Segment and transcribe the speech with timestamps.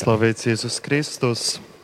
[0.00, 1.40] Slavēts Jēzus Kristus!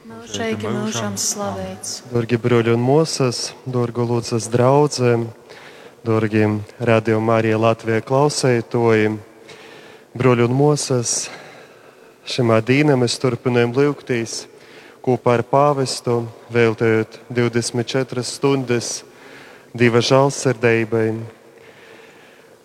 [0.09, 1.99] Mūžīgi mūžam slavēts!
[2.09, 5.27] Dārgie broļi un mūsas, dārgo lūdzas draudzēm,
[6.07, 6.47] dārgie
[6.81, 9.13] radio Marija Latvijā klausētoji,
[10.17, 11.15] broļi un mūsas,
[12.25, 14.47] šimā dīnā mēs turpinām lūgtīs
[15.05, 16.23] kopā ar pāvestu,
[16.57, 19.03] veltējot 24 stundas
[19.77, 21.11] diva žālsirdībai.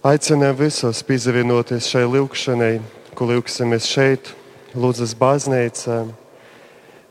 [0.07, 2.77] Aicinām visus pievienoties šai lūkšanai,
[3.19, 4.37] ko lūksimies šeit,
[4.71, 6.05] Lūdzas baznīcā,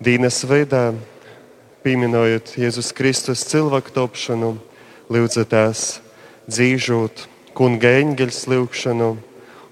[0.01, 0.95] Dīnas veidā,
[1.85, 4.55] pieminojot Jēzus Kristus cilvēku topšanu,
[5.13, 6.01] lūdzatās
[6.49, 9.11] dzīvot kunga eņģeļa lūkšanu,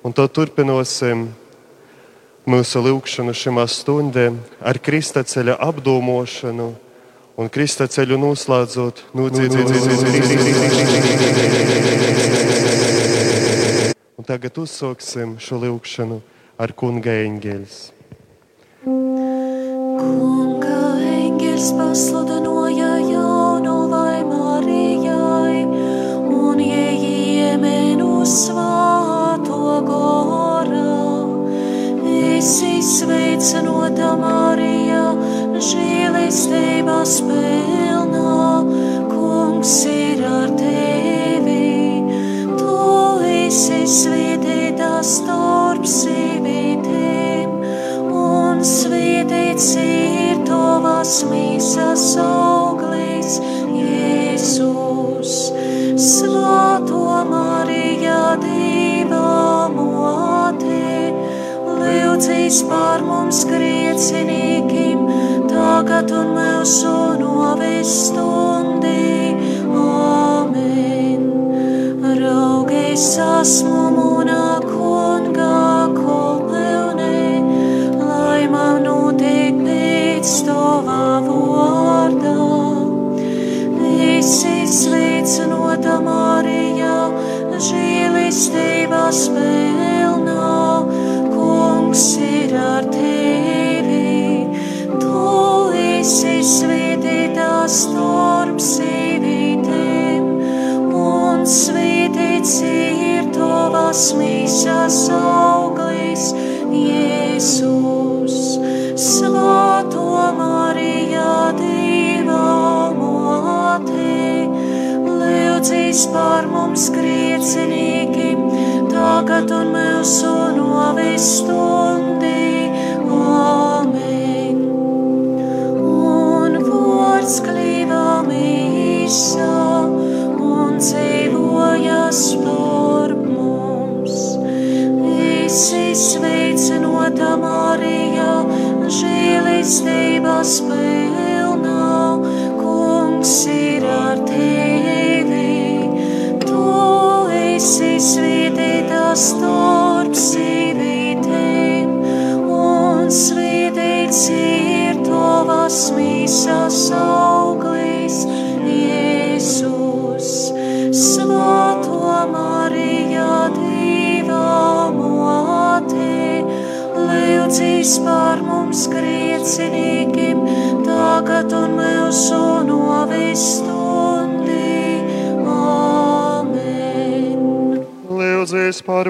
[0.04, 1.30] un to turpināsim
[2.44, 4.28] mūsu lūkšanu šimā stundē
[4.60, 6.70] ar Krista ceļa apdomošanu
[7.40, 9.06] un Krista ceļu noslēdzot
[14.18, 16.26] Un tagad uzsāksim šo lūkšanu
[16.58, 17.74] ar kunga eņģeļus.
[19.98, 25.62] Kunga eņģeļs pasludināja jaunu laimā Marijai
[26.34, 30.96] un ieejamenu svāto gorā.
[32.10, 35.04] Esi sveicinota Marija,
[35.68, 38.34] žēlistības pilnā,
[39.14, 42.02] kungs ir ar tevi.
[42.58, 42.82] Tu
[43.46, 44.96] esi svētīta
[45.78, 47.50] starp sīvītēm,
[48.10, 53.38] un svētīts ir tavas mīsas auglis,
[53.78, 55.36] Jēzus.
[55.98, 61.14] Svāto Marija, Dieva mote,
[61.78, 65.06] lūdzīs par mums griecinīkim,
[65.46, 68.97] tagad un mūsu novis stundī.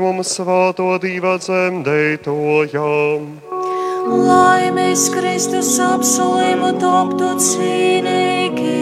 [0.09, 3.25] Mums svāto divu dzemdētojām.
[4.09, 8.77] Lai mēs Kristus apsolījumu toptu cīnīgi.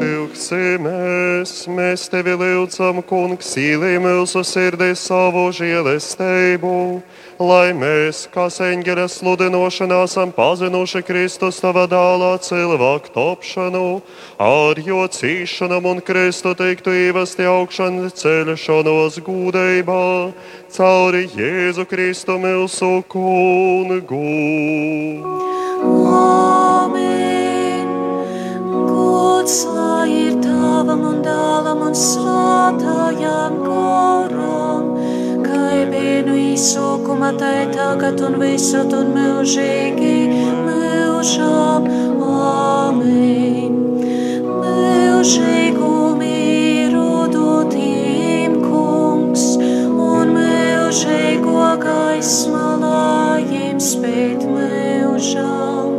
[0.00, 6.72] Lūksimies, mēs tevi lūdzam, kungs, īlī mūsu sirdī savu žēlestību,
[7.38, 14.00] lai mēs, kā eņģeļa sludinošanā, esam pazinuši Kristus tava dālā cilvēku topšanu,
[14.40, 20.04] ar jo cīšanam un Kristu teiktu īvesti augšana ceļšanos gūdībā,
[20.72, 24.24] cauri Jēzu Kristu mūsu kungu.
[26.16, 27.88] Amen.
[28.88, 34.55] Gods lai ir tavam un dālam un svātājām goram,
[36.26, 41.86] kā vienu īsokuma tai tagad un visur un mūžīgi mūžām.
[42.26, 43.72] Amen.
[44.62, 55.92] Mūžīgu mīru dotiem kungs un mūžīgo gaismu lājiem spēt mūžām.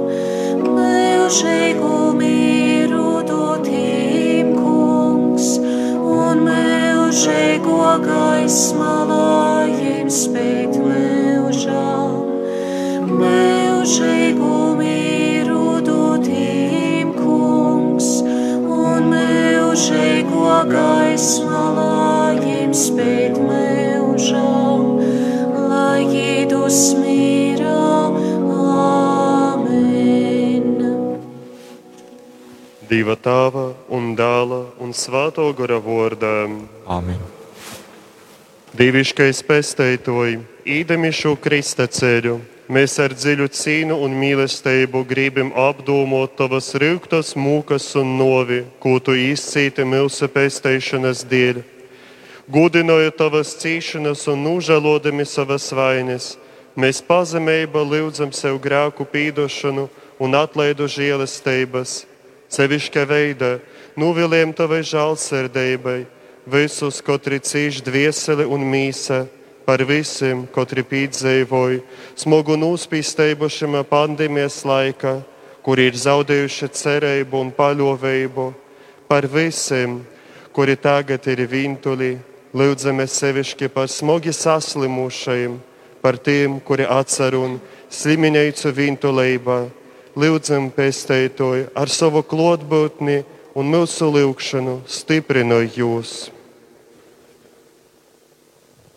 [0.68, 5.57] Mūžīgu mīru dotiem kungs
[6.03, 12.24] un mūžīgo gaismu lājiem spēt mūžām.
[13.07, 18.19] Mūžīgu mūžīgu mīru dotīm kungs,
[18.68, 25.00] un mūžīgo gaismu lājiem spēt mūžam,
[25.69, 28.12] lai iedus mīra.
[29.56, 30.68] Amen.
[32.92, 36.36] Dieva tēva un dēla un svēto gara vārdā.
[36.86, 37.36] Āmen.
[38.77, 40.35] Dieviškais pestētoji,
[40.69, 42.35] īdami šo krista ceļu,
[42.69, 49.15] mēs ar dziļu cīnu un mīlestību gribam apdomot tavas rūktas, mūkas un novi, ko tu
[49.18, 51.63] izcīti mūsu pestēšanas dēļ.
[52.53, 56.27] Gudināju tavas cīšanas un nužēlodami savas vainas,
[56.77, 59.88] mēs pazemībā lūdzam sev grēku pīdošanu
[60.21, 62.03] un atlaidu žēlestības.
[62.53, 63.56] Sevišķa veidā
[63.97, 65.97] nuviliem tavai žēlsirdībai
[66.47, 69.25] visus, kotri cīš dvieseli un mīsa,
[69.67, 71.81] par visiem, kotri piedzīvoja
[72.15, 75.17] smagu nospīstējumu šim pandēmijas laikā,
[75.65, 78.45] kuri ir zaudējuši cerību un paļāvību,
[79.11, 79.99] par visiem,
[80.55, 82.13] kuri tagad ir vientuļi,
[82.55, 85.59] lūdzamies sevišķi par smagi saslimušajiem,
[85.99, 87.59] par tiem, kuri atcer un
[87.91, 89.59] sliminēju vientuļībā,
[90.17, 93.19] lūdzam pēstētoju ar savu klotbūtni
[93.57, 96.15] un mūsu lūgšanu stiprinoju jūs.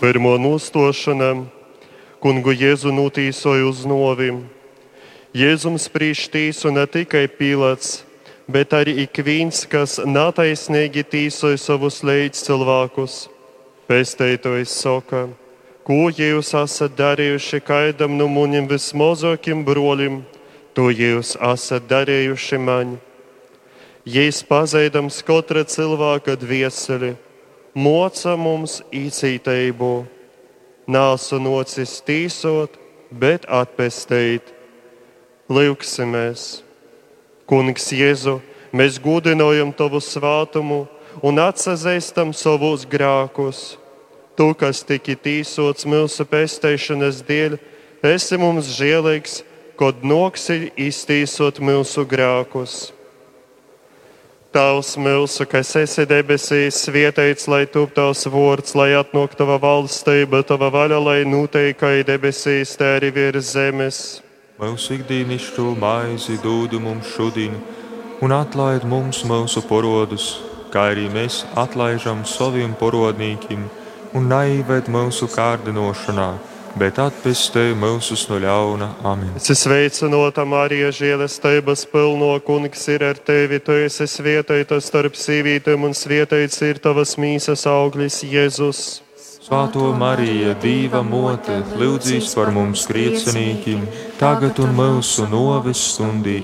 [0.00, 1.44] Pirmo nostošana
[2.24, 4.48] kungu Jēzu notīsoja uz novim.
[5.36, 8.00] Jēzums spriež tīsu ne tikai Pīlāts,
[8.48, 13.28] bet arī ik viens, kas netaisnīgi tīsoja savus līdz cilvēkus.
[13.92, 15.47] Pēstētojs saka, ko
[15.88, 20.18] jūs esat darījuši kaidam no muņiem vismazākiem broļiem,
[20.76, 22.98] to jūs esat darījuši man.
[24.04, 27.14] Jēzus pazīstams katra cilvēka dvieseli,
[27.72, 30.04] moca mums īcītību,
[30.88, 32.76] nāsu nocis tīsot,
[33.10, 34.44] bet atpestīt.
[35.48, 36.62] Lūksimies!
[37.48, 38.42] Kungs Jēzu,
[38.76, 40.82] mēs gudinājam tavu svātumu
[41.24, 43.78] un atsazīstam savus grākus.
[44.38, 47.56] Tu, kas tika tīsots mūsu pestēšanas dēļ,
[48.06, 49.40] esi mums žēlīgs,
[49.78, 52.92] kad noksi iztīsot mūsu grākus.
[54.54, 60.70] Tavs mūsu, kas esi debesīs, svētīts, lai top tavs vārds, lai atnāk tava valstība, tava
[60.70, 63.98] vaļa, lai noteikti debesīs, tā arī virs zemes.
[64.62, 67.58] Mūsu ikdienišķo maizi dod mums šodien,
[68.22, 70.30] un atlaid mums mūsu porodus,
[70.70, 73.66] kā arī mēs atlaižam saviem porodnīkiem,
[74.16, 76.28] un neived mūsu kārdinošanā,
[76.78, 78.90] bet atpestē mūsus no ļauna.
[79.08, 79.34] Amen.
[79.36, 83.60] Es sveicinota Marija, žēlestības pilno kungs ir ar tevi.
[83.64, 89.02] Tu esi svētīta starp sīvītēm, un svētīts ir tavas mīsas auglis Jēzus.
[89.48, 93.86] Svētā Marija, Dieva mote, lūdzīs par mums griecinīkiem,
[94.20, 96.42] tagad un mūsu novis stundī.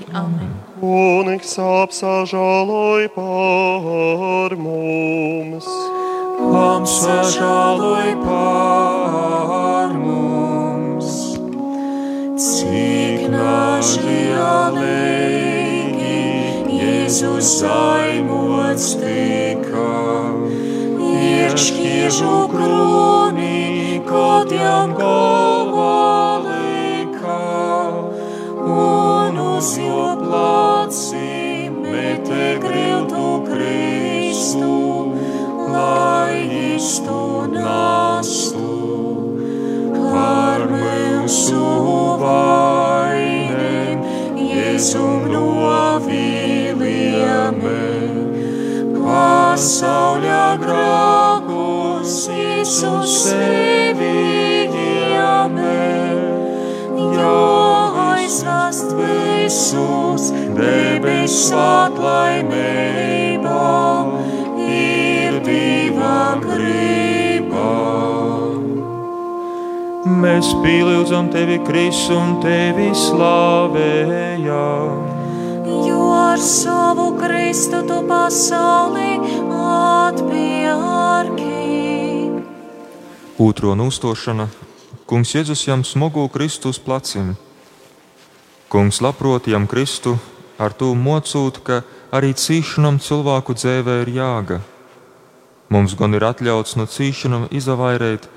[0.79, 5.69] Kungs apsažāloj par mums.
[6.35, 11.11] Apsažāloj par mums,
[12.35, 14.35] cik nažēlīgi
[16.75, 19.95] Jēzus zaimots tika.
[21.07, 27.43] Ieškiežu krūnī, kad jām galvā lika,
[28.59, 34.84] un uz jo placīm mete griltu Kristu
[37.49, 38.61] nastu
[40.13, 41.65] par mūsu
[42.21, 43.25] vai.
[44.37, 47.87] Jēzum novīlijamē,
[48.93, 54.69] pasauļa grākus Jēzus sevi
[55.15, 55.89] jāmē,
[57.17, 57.33] jo
[58.05, 63.65] aizvest visus debesu atlaimībā
[70.15, 74.45] Mēs pielūdzam tevi, Kristus, un tevi slavējam.
[75.65, 79.19] Jo ar savu Kristu tu pasauli
[79.51, 81.51] atpērki.
[83.43, 84.47] Otro nūstošana.
[85.05, 87.35] Kungs Jēzus jam smogu Kristus placim.
[88.71, 90.15] Kungs labprot jam Kristu
[90.57, 91.83] ar to mocūt, ka
[92.15, 94.63] arī cīšanam cilvēku dzīvē ir jāga.
[95.69, 98.31] Mums gan ir atļauts no cīšanam izavairēt,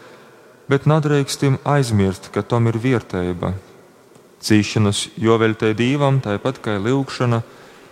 [0.68, 3.54] bet nedrīkstam aizmirst, ka tam ir vietēba.
[4.44, 7.42] Cīšanas joveltē dīvam, tāpat kā lūkšana,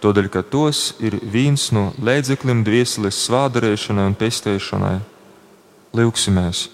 [0.05, 4.97] tādēļ, ka tos ir viens no līdzekļiem dvieseles svādarēšanai un pestēšanai.
[5.97, 6.69] Lūksimies!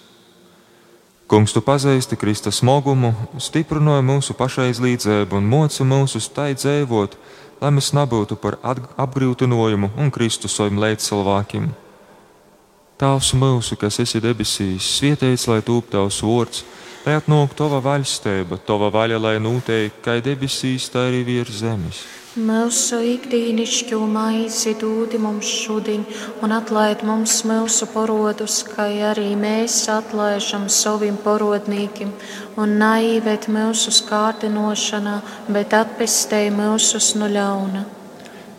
[1.33, 7.15] Kungs, tu pazīsti Krista smagumu, stiprināja mūsu pašaizlīdzību un moca mūsu tai dzīvot,
[7.63, 11.71] lai mēs nebūtu par apgrūtinājumu un Kristu saviem līdzcilvēkiem.
[13.03, 16.61] Tēvs mūsu, kas esi debesīs, svētīts lai tūp tavs vārds,
[17.03, 21.99] lai atnāk tava vaļstība, tava vaļa, lai notiek kā debesīs, tā arī virs zemes.
[22.39, 26.07] Mūsu ikdienišķo maizi dūdi mums šodien,
[26.39, 32.15] un atlaid mums mūsu parodus, kā arī mēs atlaižam saviem parodnīkiem,
[32.55, 35.19] un naivēt mūsu skārdinošanā,
[35.51, 37.83] bet atpestēj mūsus no ļauna.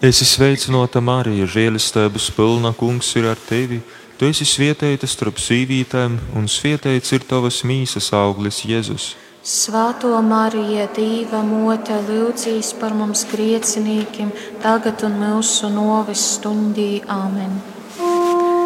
[0.05, 3.81] Es esmu sveicināta Marija, žēlistības pilna kungs ir ar tevi.
[4.15, 9.15] Tu esi svētīta starp sīvītēm, un svētīts ir tavas mīsas auglis Jēzus.
[9.45, 14.31] Svētā Marija, Dieva mote, lūdzīs par mums griecinīkiem,
[14.63, 17.03] tagad un mūsu novis stundī.
[17.11, 17.59] Āmen!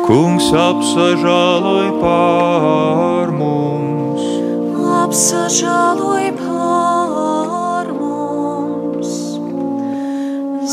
[0.07, 4.29] Kungs apsažāloj pār mums!
[5.01, 9.11] Apsažāloj pār mums!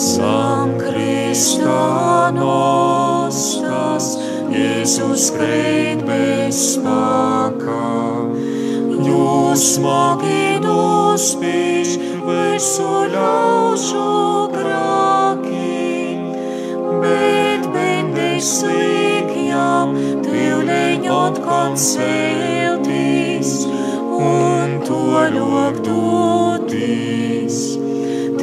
[0.03, 4.13] Zem Krista nostas,
[4.53, 7.77] Jēzus kreit bez spēka.
[9.05, 11.95] Jūs smagi nospīš
[12.27, 14.05] visu ļaužu
[14.53, 16.17] grāki,
[17.01, 19.95] bet bendēs līgjām
[20.27, 23.55] tīvleņ atkal celtīs
[24.19, 25.01] un to
[25.37, 27.63] ļok doties.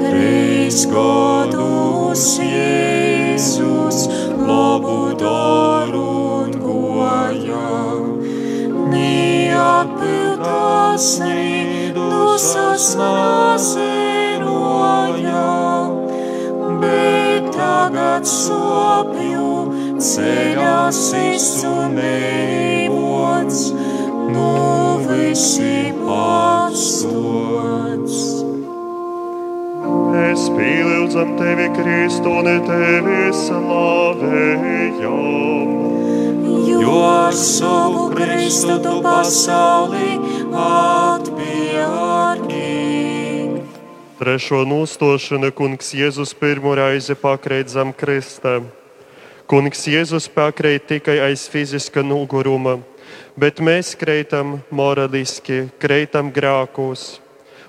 [0.00, 3.01] Trīs gadus Jēzus
[4.47, 8.23] labu darot gojām,
[8.93, 11.07] neatpildās
[11.97, 13.89] dusas nazinoja,
[16.85, 19.49] bet tagad sopju
[19.99, 23.59] ceļās izsumējots,
[24.35, 24.51] nu
[25.09, 27.92] visi patstots.
[30.56, 34.82] Pielūdzam tevi, Kristu, un tevi slavējam.
[36.82, 40.18] Jo ar savu Kristu tu pasauli
[40.52, 42.02] atpērki.
[44.18, 48.61] Trešo nūstošanu kungs Jēzus pirmo reizi pakrīt zem krista.
[49.50, 52.78] Kungs Jēzus pakrīt tikai aiz fiziska noguruma,
[53.37, 57.22] bet mēs kreitam moraliski, kreitam grākos.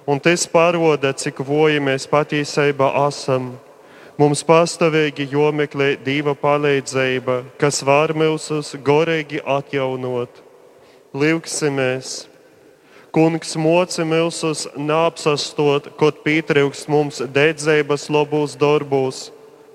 [0.05, 3.53] Un tas paroda, cik voji mēs patiesībā esam.
[4.19, 10.41] Mums pastāvīgi jomeklē dieva palīdzība, kas var mūsus gorīgi atjaunot.
[11.15, 12.27] Lūksimies!
[13.13, 19.27] Kungs moci mūsus nāpsastot, kaut pietrūkst mums dedzības labos darbos.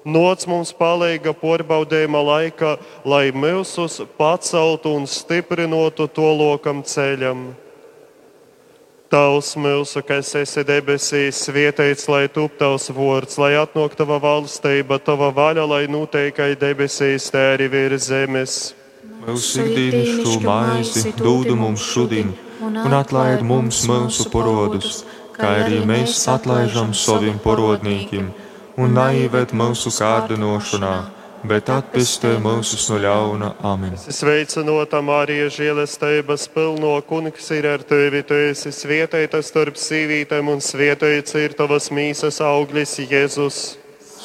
[0.05, 2.75] Noc mums palīga porbaudējuma laikā,
[3.07, 7.49] lai mūsus paceltu un stiprinātu to lokam ceļam.
[9.09, 15.31] Tavs mūsu, kas esi debesīs, svētīts, lai top tavs vārds, lai atnāk tava valstība, tava
[15.33, 18.59] vaļa, lai noteikai debesīs, tā arī virs zemes.
[19.25, 25.07] Mūsu ikdienišķo maizi dod mums šodien, un atlaid mums mūsu parodus,
[25.39, 28.29] kā arī mēs atlaižam saviem parodnīkiem,
[28.77, 30.97] un naivet mūsu kārdinošanā,
[31.47, 33.53] bet atpestē mūsus no ļauna.
[33.67, 33.95] Amen.
[33.99, 38.23] Sveicinota Marija, žēlestības pilno kungs ir ar tevi.
[38.27, 43.79] Tu esi svētīta starp sīvītēm, un svētīts ir tavas mīsas auglis Jēzus.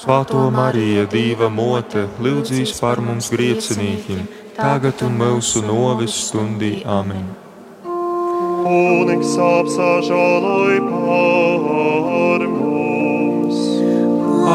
[0.03, 4.25] Svētā Marija, Dieva mote, lūdzīs par mums griecinīkiem,
[4.58, 6.82] tagad un mūsu novis stundī.
[6.84, 7.29] Amen.
[8.63, 13.63] Kungs apsāžāloj pār mums.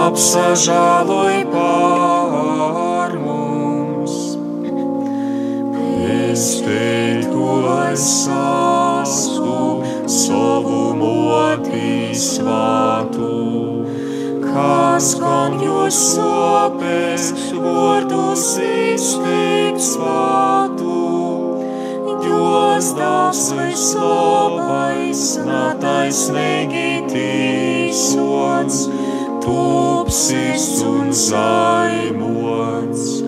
[0.04, 2.07] apsažāloj pār
[6.38, 13.30] Pesteikos sāstu savu moti svātu,
[14.44, 17.24] kas gan jūs sopes
[17.58, 21.00] vārdus izteikt svātu.
[22.28, 28.84] Jos dāvs vislabais, nataisnīgi tīsots,
[29.42, 33.27] tūpsis un zaimots.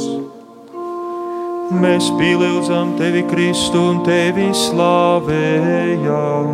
[1.71, 6.49] Mēs pielūdzam tevi, Kristu, un tevi slavējam.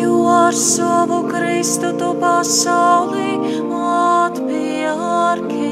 [0.00, 5.68] Jo ar savu Kristu tu pasauli atpērki.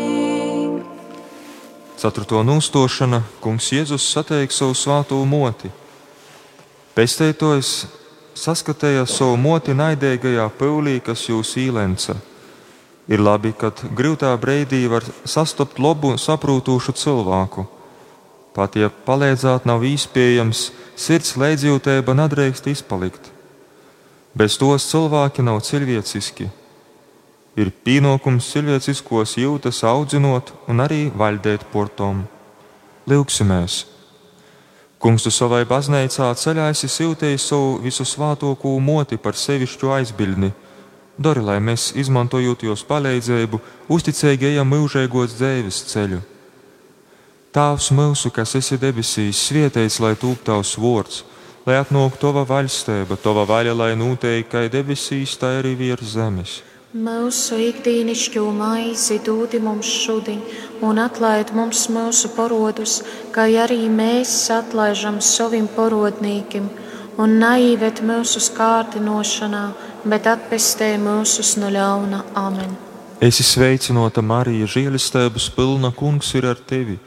[1.96, 5.72] Ceturto nūstošana kungs Jēzus sateik savu svāto moti.
[6.92, 7.86] Pestētojas
[8.36, 12.20] saskatēja savu moti naidīgajā pūlī, kas jūs īlenca.
[13.08, 17.73] Ir labi, ka grūtā brīdī var sastopt labu, saprūtošu cilvēku.
[18.54, 23.30] Pat ja palīdzēt nav iespējams, sirds leidzjūtība nedrīkst izpalikt.
[24.34, 26.46] Bez tos cilvēki nav cilvēciski.
[27.58, 32.24] Ir pienākums cilvēciskos jūtas audzinot un arī valdēt portom.
[33.10, 33.84] Lūksimies!
[35.02, 40.54] Kungs tu savai baznīcā ceļā esi siltējis savu visu svātoko moti par sevišķu aizbildni
[41.14, 43.60] Dari, lai mēs, izmantojot jūs palīdzību,
[43.94, 46.18] uzticīgi ejam mūžīgos dzīves ceļu.
[47.54, 51.20] Tēvs mūsu, kas esi debesīs, svētīts, lai tūp tavs vārds,
[51.62, 56.56] lai atnāk tava valstība, tava vaļa, lai notiek kā debesīs, tā arī virs zemes.
[56.94, 60.42] Mūsu ikdienišķo maizi dod mums šodien,
[60.82, 66.68] un atlaid mums mūsu parodus, kā arī mēs atlaižam saviem parodnīkiem,
[67.22, 69.64] un naivet mūsu skārtinošanā
[70.04, 72.24] bet atpestē mūsus no ļauna.
[72.34, 72.76] Amen.
[73.22, 76.98] Es esmu sveicināta Marija, žēlistēbas pilna kungs ir ar tevi.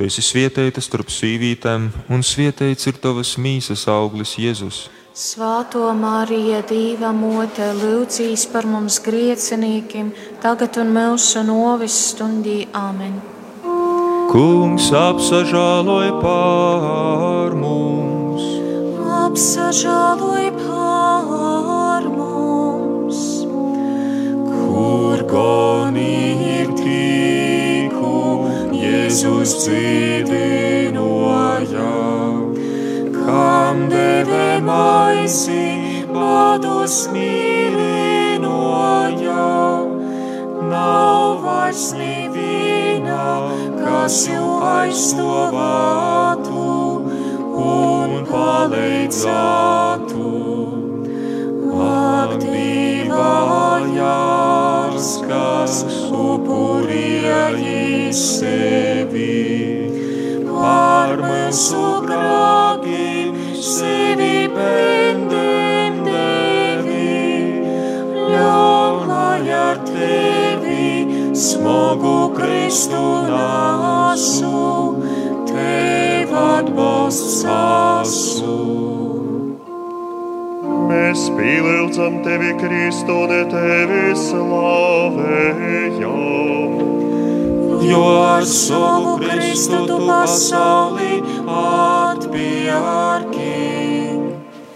[0.00, 4.78] Tu esi svietēta starp sīvītēm, un svietēts ir tavas mīsas auglis Jēzus.
[5.12, 10.08] Svāto Mariju, Dieva mote, lūdzīs par mums griecinīkiem,
[10.40, 12.62] tagad un mūsu novis stundī.
[12.72, 13.20] Amen.
[14.32, 18.48] Kungs apsažāloja pār mums!
[19.20, 23.22] Apsažāloja pār mums!
[24.48, 27.09] kur gan ir tiku
[29.10, 31.86] Jēzus dzīvinoja,
[33.10, 38.46] kam deve maisi badus mīlinoja.
[40.70, 46.68] Nav vairs neviena, kas jau aizstāvētu
[47.66, 50.30] un palīdzētu.
[51.90, 54.14] Ak, divājā!
[55.30, 55.84] kas
[58.10, 59.88] upurēji sevi
[60.50, 67.62] par mūsu grākiem, sevi bendem devi,
[68.30, 74.96] ļaun lai ar tevi smagu Kristu nāsu,
[75.46, 78.58] tev atbalsts sasu.
[80.90, 85.80] Mēs pielūdzam tevi, Kristu, un tevi slavējam.
[87.90, 91.18] Jo ar savu Kristu tu pasauli
[91.50, 93.50] atpjārki.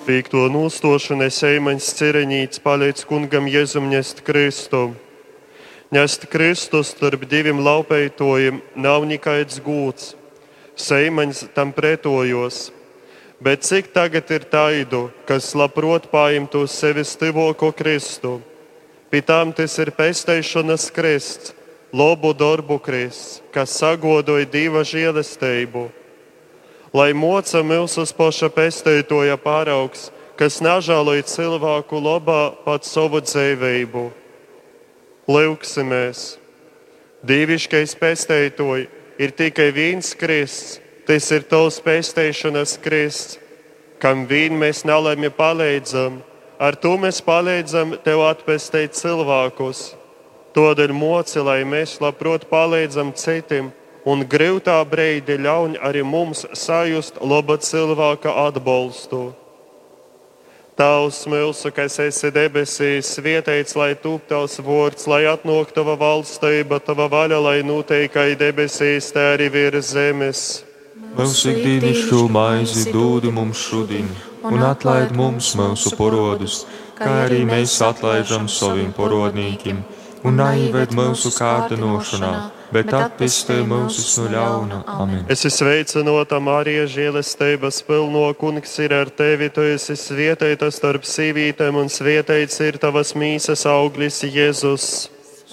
[0.04, 4.82] Pīkto nūstošanai seimaņas cireņīts paliec kungam Jēzum ņest Kristu.
[5.94, 10.16] Ņest Kristu starp diviem laupeitojiem nav nekāds gūts.
[10.74, 12.72] Seimaņas tam pretojos
[13.44, 18.38] Bet cik tagad ir taidu, kas labprot paimtu uz sevis stivoko Kristu?
[19.10, 21.52] Pie tām tas ir pesteišanas krists,
[21.94, 25.86] lobu darbu krists, kas sagodoja divu žēlastību.
[26.94, 34.08] Lai moca mūsu paša pesteitoja pāraugs, kas nežēloja cilvēku labā pat savu dzīvību.
[35.30, 36.24] Lūksimies!
[37.24, 38.90] Dieviškais pesteitoja
[39.22, 43.36] ir tikai viens krists Tas ir tavs pēstēšanas krists,
[44.00, 46.22] kam vien mēs nelēmi palīdzam.
[46.56, 49.90] Ar to mēs palīdzam tev atpestīt cilvēkus.
[50.54, 53.72] Tādēļ moci, lai mēs labprāt palīdzam citiem,
[54.06, 59.32] un grūtā brīdī ļauj arī mums sajust laba cilvēka atbalstu.
[60.78, 67.06] Tavs mūsu, kas esi debesīs, svētīts, lai tūp tavs vārds, lai atnāk tava valstība, tava
[67.10, 70.40] vaļa, lai notikai debesīs, tā arī virs zemes.
[71.14, 74.06] Mūsu ikdienišķo maizi dod mums šodien,
[74.50, 76.64] un atlaid mums mūsu porodus,
[76.98, 79.78] kā arī mēs atlaidam saviem porodnīkiem,
[80.24, 82.34] un neieved mūsu kārdinošanā
[82.74, 84.80] bet atpestī mūs no ļauna.
[84.98, 85.24] Amen.
[85.30, 89.50] Es esmu sveicināta, Marija, žēlestības pilno kungs ir ar tevi.
[89.54, 94.88] Tu esi svētīta starp sīvītēm, un svētīts ir tavas mīsas auglis Jēzus.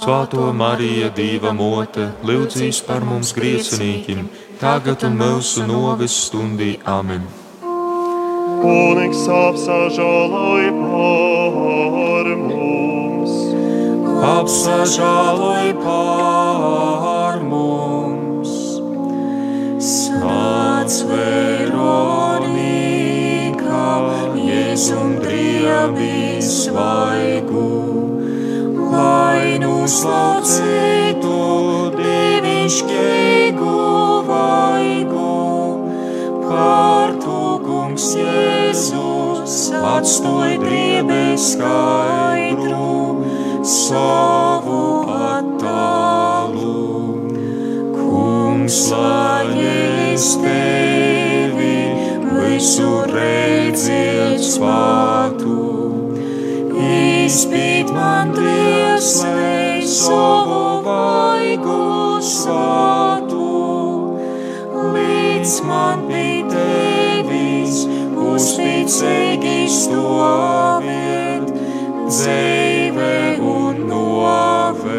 [0.02, 4.26] Svētā Marija, Dieva mote, lūdzīs par mums griecinīkiem,
[4.62, 6.74] tagad un mūsu novis stundī.
[6.90, 7.28] Amen.
[8.62, 12.31] Kungs apsažāloj par!
[14.22, 18.52] Apsažāloj par mums.
[19.82, 21.80] Sāc Veronika,
[24.38, 27.66] Jēzum driebi svaigu,
[28.94, 31.42] lai nuslaucītu
[31.98, 33.74] dievišķīgu
[34.30, 35.34] vaigu.
[36.46, 39.58] Par tu, kungs Jēzus,
[39.96, 42.92] atstoj driebē skaidru
[43.63, 46.74] savu attālu.
[47.93, 49.47] Kungs, lai
[50.13, 51.78] es tevi
[52.26, 55.60] visu redziet svātu,
[56.74, 63.50] izpīt man dvēselē savu vaigu svātu,
[64.97, 67.86] līdz man pie tevis
[68.32, 71.12] uzticīgi stāvēt
[72.92, 74.92] dzīve un novēt.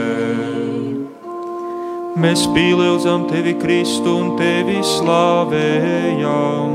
[2.22, 6.70] Mēs pielūdzam tevi, Kristu, un tevi slavējam.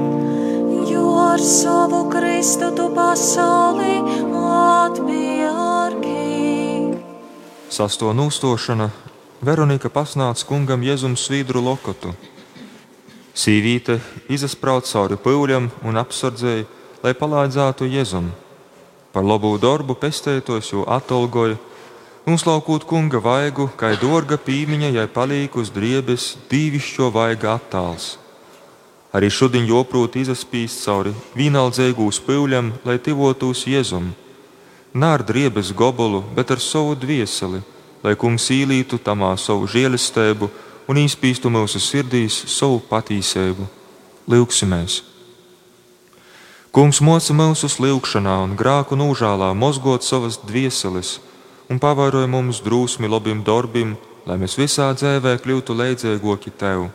[0.90, 4.02] Jo ar savu Kristu tu pasauli
[4.88, 6.18] atbjārgi.
[7.70, 8.90] Sasto nūstošana
[9.46, 12.14] Veronika pasnāca kungam Jēzum svīdru lokotu.
[13.38, 14.00] Sīvīte
[14.34, 16.66] izasprāta cauri pūļam un apsardzēja,
[17.06, 18.47] lai palaidzētu Jēzum.
[19.14, 21.58] Par labu darbu pestētos, jo atolgoja,
[22.28, 28.18] uzlaukot kunga vaigu, kā dorga pīmiņa, jai palīk uz driebes dīvišķo vaiga attāls.
[29.16, 34.12] Arī šodien joprot izaspīst cauri vīnaldzēgūs pūļam, lai tivotos Jēzum.
[34.94, 37.64] Nā ar driebes gobolu, bet ar savu dvieseli,
[38.04, 40.52] lai kungs īlītu tamā savu žēlestību
[40.88, 43.68] un izpīstu mūsu sirdīs savu patīsību.
[44.28, 45.17] Lūksimies!
[46.78, 51.16] Kungs moca mūsu lūgšanā un grāku nūžālā, mozgot savas dvieseles
[51.74, 53.96] un pavairoja mums drūsmi labiem darbiem,
[54.30, 56.86] lai mēs visā dzīvē kļūtu leidzēgoki tev.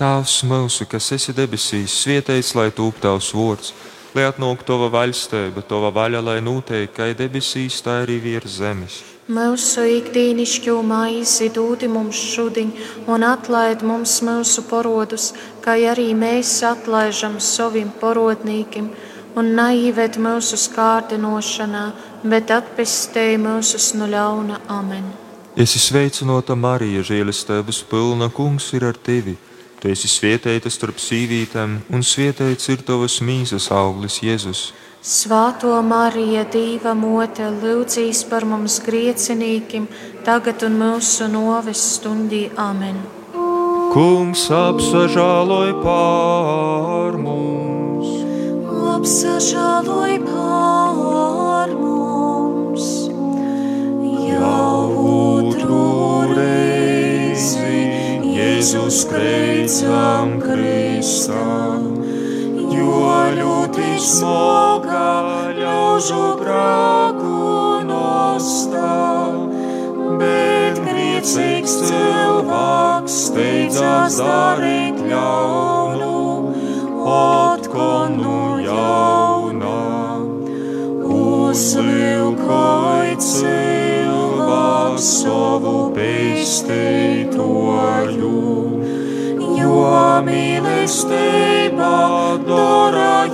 [0.00, 3.74] Tēvs mūsu, kas esi debesīs, svētīts, lai tūp tavs vārds,
[4.16, 9.02] lai atnāk tava vaļstība, tava vaļa, lai notiek kā debesīs, tā arī virs zemes.
[9.30, 12.72] Mūsu ikdienišķo maizi dod mums šodien,
[13.06, 15.28] un atlaid mums mūsu porodus,
[15.62, 18.88] kā arī mēs atlaižam saviem porodnīkiem,
[19.38, 21.84] un neieved mūsu skārdinošanā,
[22.26, 24.58] bet atpestēji mūsus no ļauna.
[24.66, 25.06] Amen.
[25.54, 29.36] Es esmu sveicināta Marija, žēlestības pilna kungs ir ar tevi.
[29.78, 34.72] Tu esi svētīta starp sīvītēm, un svētīts ir tavas mīzes auglis Jēzus.
[35.02, 39.88] Svētā Marija, Dieva mote, lūdzīs par mums griecinīkiem,
[40.22, 42.44] tagad un mūsu noves stundī.
[42.54, 43.00] Amen.
[43.90, 48.12] Kungs apsažāloj pār mums,
[48.92, 52.86] Apsažāloj pār mums,
[54.06, 54.86] Jau
[55.18, 55.82] otru
[56.30, 57.82] reizi
[58.38, 61.91] Jēzus kreicam Kristā,
[62.76, 65.08] jo ļoti smoga
[65.56, 68.98] ļaužu grāku nostā,
[70.20, 76.18] bet griecīgs cilvēks steidzās darīt ļaunu,
[77.12, 79.82] atkonu jaunā.
[81.22, 87.42] Uzvilkoj cilvēks savu pestītoju,
[89.72, 91.92] jo mīlestība
[92.46, 93.24] dara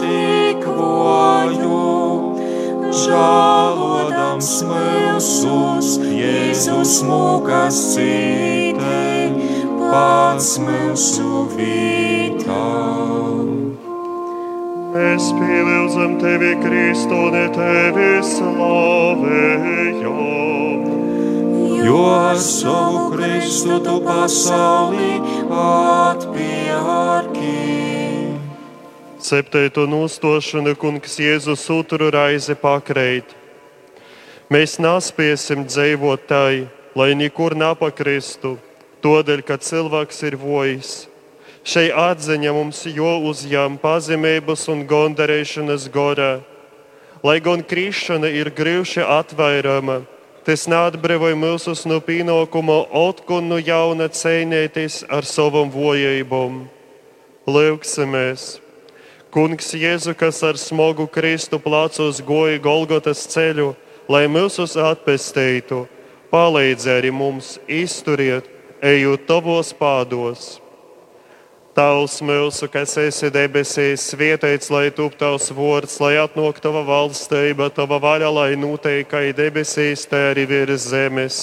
[0.00, 1.80] tik voju.
[2.98, 9.04] Žālodams mūsus, Jēzus mūkas cītē,
[9.84, 13.44] pats mūsu vītām.
[14.94, 19.78] Mēs pielūdzam tevi, Kristu, un tevi slavējam.
[22.38, 25.37] savu Kristu tu pasaulī.
[29.28, 33.32] Septēto nostošanu kungs Jēzus uturu raizi pakreit.
[34.52, 38.56] Mēs nāspiesim dzīvot tai, lai nekur nepakristu,
[39.04, 40.92] todēļ, ka cilvēks ir vojis.
[41.64, 46.38] Šai atziņa mums jo uzņem pazemības un gondarēšanas gorā.
[47.24, 50.02] Lai gan krišana ir grūši atvairama,
[50.48, 56.62] tas neatbrīvoja mūsus no pienākuma otkun no jauna cīnīties ar savam vojībām.
[57.44, 58.46] Lūksimies!
[59.28, 63.74] Kungs Jēzu, kas ar smagu Kristu plecos goja Golgotas ceļu,
[64.08, 65.82] lai mūsus atpestītu,
[66.32, 68.48] palīdzi arī mums izturiet,
[68.80, 70.54] ejot tavos pādos.
[71.78, 78.00] Tavs mūsu, kas esi debesīs, svētīts, lai top tavs vārds, lai atnāk tava valstība, tava
[78.02, 81.36] vaļa, lai notiek kā debesīs, tā arī virs zemes.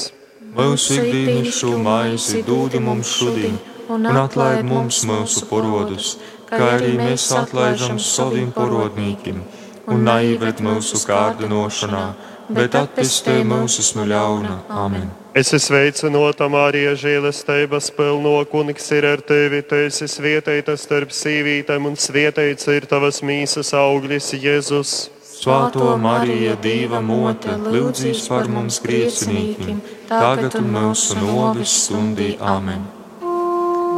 [0.58, 3.56] Mūsu ikdienišķo maizi dod mums šodien,
[3.88, 6.18] un atlaid mums mūsu porodus,
[6.52, 9.40] kā arī mēs atlaižam saviem porodnīkiem,
[9.88, 12.06] un neieved mūsu kārdinošanā,
[12.50, 14.60] bet atpestē mūsus no ļauna.
[14.70, 15.10] Amen.
[15.36, 19.60] Es esmu sveicināta, Marija, žēlestības pilno, kungs ir ar tevi.
[19.68, 24.96] Tu esi svētīta starp sīvītēm, un svētīts ir tavas mīsas auglis, Jēzus.
[25.36, 32.38] Svētā Marija, Dieva mote, lūdzīs par mums griecinīkiem, tagad un mūsu novis stundī.
[32.40, 32.88] Amen.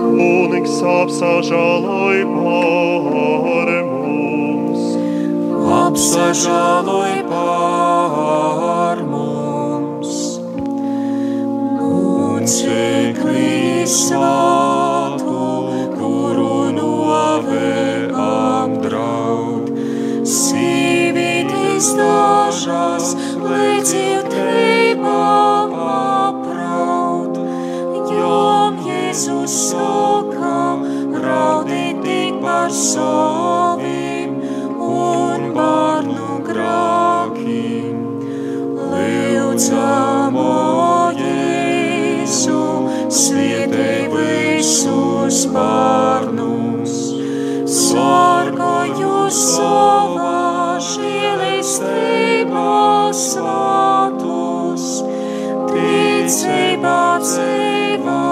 [0.01, 4.93] Kungs apsažāloj par mums.
[5.85, 7.76] Apsažāloj par
[12.47, 15.39] Mūcekļi svātu,
[15.97, 19.67] kuru novē apdraud.
[20.23, 23.09] Sīvītis dažās,
[23.43, 25.17] lai dzīvtībā
[25.89, 27.35] apraud.
[28.15, 30.55] Jom Jēzus saka,
[31.27, 34.39] raudīt tik par saviem
[34.87, 37.99] un bērnu grākiem.
[38.87, 40.26] Lūdzam,
[43.07, 46.95] Jēzu, svietēj visus bērnus,
[47.71, 52.65] sargāju savā žēlistībā
[53.15, 54.87] svētus,
[55.71, 58.25] ticībā dzīvā,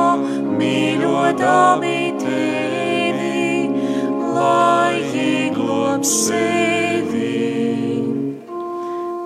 [0.60, 3.72] mīļotami tevi,
[4.36, 7.32] lai ieglob sevi.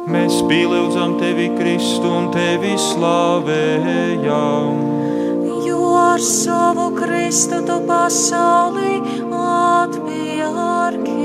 [0.10, 4.20] Mēs pielūdzam tevi, Kristu, un tevi slavējam.
[6.20, 9.00] Ar savu Kristu tu pasauli
[9.32, 11.16] atpjārki.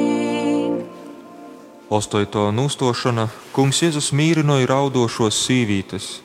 [1.91, 3.27] Ostoito nūstošana
[3.57, 6.23] kungs Jēzus mīrinoja raudošos sīvītes.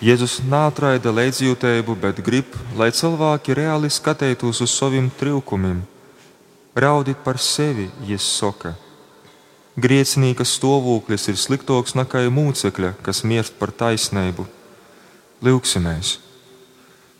[0.00, 2.48] Jēzus neatraida līdzjūtību, bet grib,
[2.80, 5.84] lai cilvēki reāli skatītos uz saviem trūkumiem.
[6.72, 8.72] Raudīt par sevi, Jēzus saka.
[9.76, 14.48] Griecinīga stāvoklis ir sliktāks nekā mūcekļa, kas mirst par taisnību.
[15.44, 16.24] Lūksimies!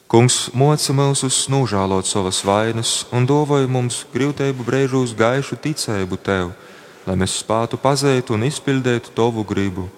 [0.04, 6.52] Kungs moca mūsus nožēlot savas vainas un dāvāja mums grūtību brīžos gaišu ticību tev,
[7.06, 9.88] lai mēs spētu pazīt un izpildīt tavu gribu.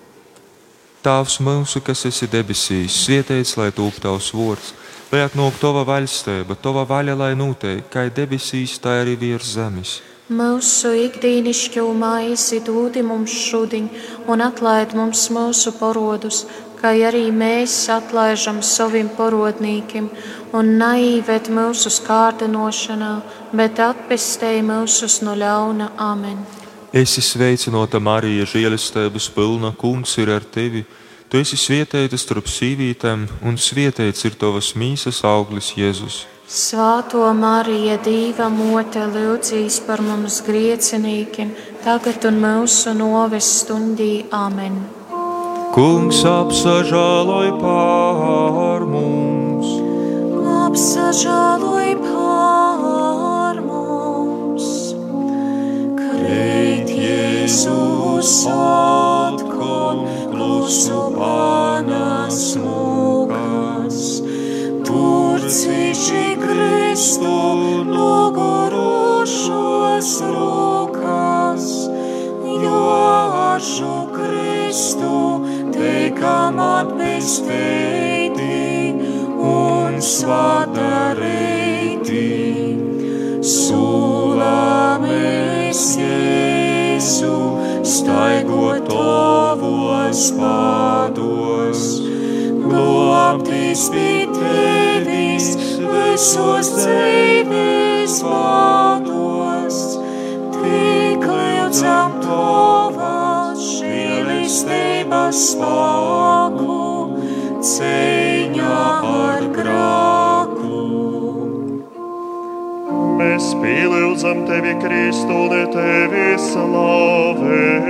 [1.02, 4.72] Tēvs mūsu, kas esi debesīs, svētīts, lai tūp tavs vārds,
[5.10, 10.00] lai atnāk tava valstība, tava vaļa, lai notiek, kā debesīs, tā arī virs zemes.
[10.26, 13.86] Mūsu ikdienišķo maizi dod mums šodien,
[14.26, 16.40] un atlaid mums mūsu parodus,
[16.80, 20.10] kā arī mēs atlaižam saviem parodnīkiem,
[20.56, 23.12] un naivēt mūsu skārdinošanā,
[23.56, 25.92] bet atpestēj mūsus no ļauna.
[25.98, 26.38] Amen!
[26.96, 30.84] Esi sveicināta, Marija, žēlestības pilna, kungs ir ar tevi.
[31.28, 36.22] Tu esi svētīta starp sīvītēm, un svētīts ir tavas mīsas auglis, Jēzus.
[36.46, 41.50] Svāto Marija, Dīva mote, lūdzīs par mums griecinīkiem,
[41.82, 44.12] tagad un mūsu noves stundī.
[44.30, 44.78] Amen!
[45.76, 49.74] Kungs apsažāloj pār mums,
[50.64, 54.70] Apsažāloj pār mums!
[55.98, 60.00] Kreit Jēzus atkal
[60.32, 64.00] klusu panas mūkas,
[64.88, 67.36] tur cīši Kristu
[76.76, 78.56] teikam atpestēti
[79.40, 81.14] un svadarēti.
[83.46, 85.02] Sulamies
[85.96, 87.38] Jēzu,
[87.84, 92.00] staigot tavos pādos,
[92.66, 99.78] glābtis pie tevis visos dzīves vārdos,
[100.58, 104.95] tik lūdzam tavas žēlistības
[105.34, 106.76] spēku
[107.64, 108.78] cīņā
[109.10, 110.82] ar grāku.
[113.16, 117.86] Mēs pielūdzam tevi, Kristu, un tevi slavējam.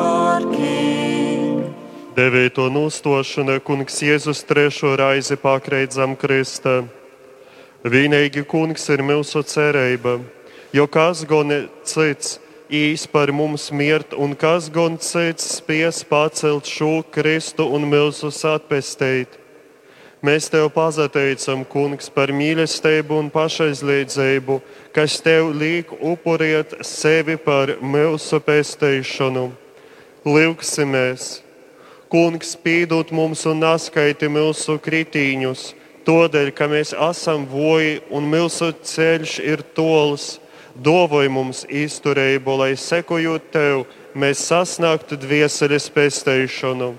[2.17, 6.84] Devīto nostošana kungs Jēzus trešo reizi pakreit zem krista.
[7.82, 10.20] Vienīgi kungs ir mūsu cerība,
[10.70, 11.50] jo kas gan
[11.82, 12.36] cits
[12.70, 19.34] īs par mums mirt, un kas gan cits spies pacelt šo Kristu un mūsus atpestīt.
[20.22, 24.62] Mēs tev pazateicam, kungs, par mīlestību un pašaizliedzību,
[24.94, 29.50] kas tev liek upuriet sevi par mūsu pestīšanu.
[30.30, 31.39] Lūksimies!
[32.13, 35.72] Kungs, pīdot mums un neskaiti mūsu kritīņus,
[36.08, 40.40] tādēļ, ka mēs esam voji un mūsu ceļš ir tols.
[40.72, 43.82] Dovoj mums izturību, lai sekojot tev,
[44.16, 46.94] mēs sasniegtu dvieseles pestīšanu.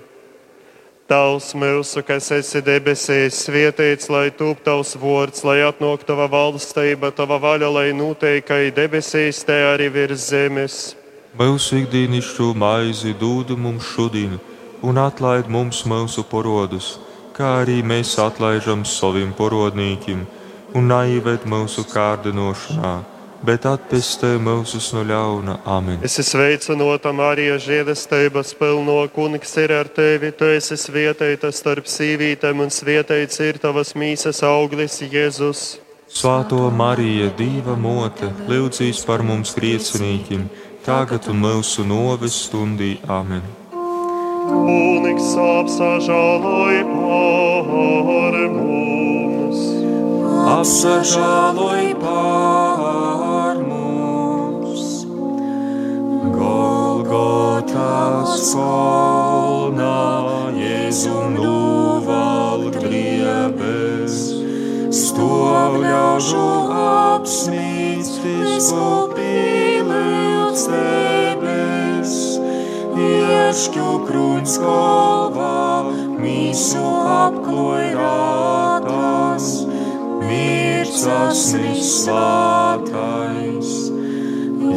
[1.09, 7.41] Tavs mūsu, kas esi debesīs, svētīts, lai tūp tavs vārds, lai atnāk tava valstība, tava
[7.43, 10.77] vaļa, lai noteikai debesīs, te arī virs zemes.
[11.33, 14.37] Mūsu ikdienišķo maizi dod mums šodien,
[14.85, 16.95] un atlaid mums mūsu porodus,
[17.37, 20.27] kā arī mēs atlaižam saviem porodnīkiem,
[20.77, 22.93] un naivet mūsu kārdinošanā
[23.43, 25.59] bet atpestē mūsus no ļauna.
[25.67, 25.99] Amen.
[26.05, 30.31] Es esmu sveicinota Marija, žēlestības pilno kungs ir ar tevi.
[30.37, 35.65] Tu esi svētīta starp sīvītēm, un svētīts ir tavas mīsas auglis, Jēzus.
[36.13, 40.45] Svētā Marija, Dieva mote, lūdzīs par mums griecinīkiem,
[40.85, 42.95] tagad un mūsu novis stundī.
[43.09, 43.62] Amen.
[44.43, 49.61] Kungs apsažāloj par mums.
[50.53, 54.89] Apsažāloj par mums.
[56.35, 60.03] Golgotas kolnā
[60.59, 64.19] Jēzu nuvalk driebes.
[65.03, 66.47] Stovļaužu
[66.83, 71.22] apsmīstis, kopīlīts debes.
[73.03, 75.59] Iešķu krūns kolvā,
[76.21, 79.47] mīsu apklojrātās,
[80.23, 81.41] mircas
[81.89, 83.71] svātais.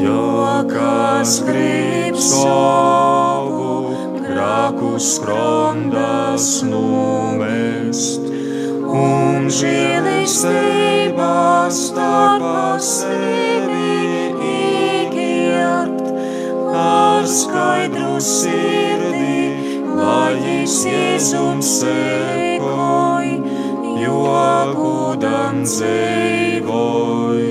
[0.03, 0.27] Jo
[0.71, 3.71] kas grib savu
[4.21, 8.23] grāku skrondas numest,
[9.01, 13.96] un žēlistības starpā sevi
[16.77, 19.57] ar skaidru sirdi,
[19.97, 23.27] lai es Jēzum sekoj,
[24.03, 24.21] jo
[24.77, 27.47] gudam dzīvoj.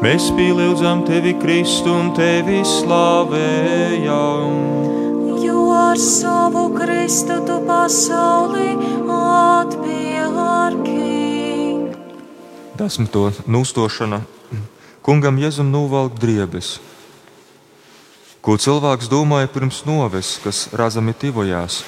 [0.00, 4.54] Mēs pielūdzam tevi, Kristu, un tevi slavējam.
[5.44, 8.70] Jo ar savu Kristu tu pasauli
[9.60, 10.00] atpērki.
[12.80, 14.22] Desmito nūstošana.
[15.04, 16.78] Kungam Jēzum novalk driebes.
[18.40, 21.82] Ko cilvēks domāja pirms noves, kas razami tivojās?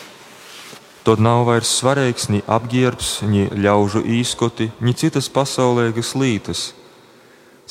[1.03, 6.67] Tad nav vairs svarīgs ni apģērbs, ni ļaužu īskoti, ni citas pasaulīgas lītas.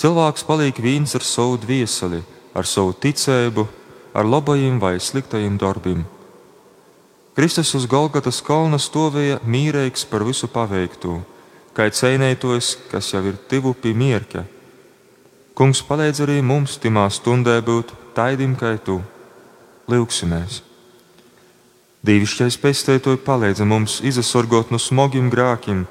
[0.02, 2.24] Cilvēks paliek viens ar savu dvieseli,
[2.58, 3.68] ar savu ticību,
[4.18, 6.02] ar labajiem vai sliktajiem darbiem.
[7.38, 11.22] Kristus uz Golgatas kalna stāvēja mīrīgs par visu paveikto,
[11.78, 14.48] kā cēnētos, kas jau ir tuvu pie mierka.
[15.54, 19.00] Kungs palīdz arī mums timā stundē būt taidim kā tu.
[19.92, 20.62] Lūksimies!
[22.02, 25.84] Dīvišķais pestētoji palīdz mums izasorgot no smogiem grākiem,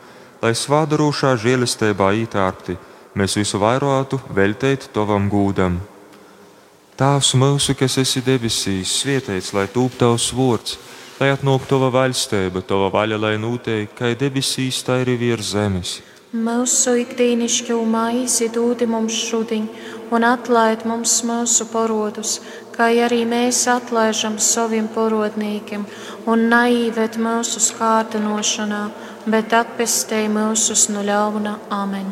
[0.42, 2.74] lai svādarošā žēlestībā ītārpti
[3.14, 5.78] mēs visu vairātu veltīt tavam gūdam.
[7.00, 10.76] Tēvs mūsu, kas esi debesīs, svētīts, lai tūp tavs vārds,
[11.20, 16.00] lai atnāk tava valstība, tava vaļa, lai notiek, kā debesīs, tā arī virs zemes.
[16.30, 19.64] Mūsu ikdienišķo maizi dod mums šodien,
[20.10, 22.38] un atlaid mums mūsu parodus,
[22.74, 25.84] kā arī mēs atlaižam saviem parodnīkiem,
[26.26, 28.82] un naivet mūsu skārdinošanā,
[29.30, 31.58] bet atpestēj mūsus no ļauna.
[31.70, 32.10] Amen!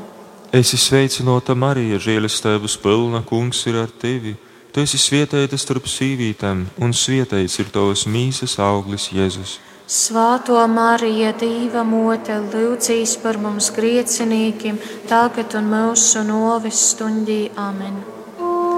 [0.49, 4.36] Es esmu sveicināta Marija, žēlestības pilna, kungs ir ar tevi.
[4.72, 9.59] Tu esi svētīta starp sīvītēm, un svētīts ir tavs mīsas auglis Jēzus.
[9.89, 14.76] Svāto Marija, Dīva mote, lūdzīs par mums griecinīkiem,
[15.09, 17.47] tagad un mūsu novis stundī.
[17.57, 17.97] Amen!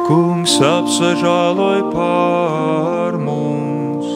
[0.06, 4.06] Kungs apsažāloj pār mums,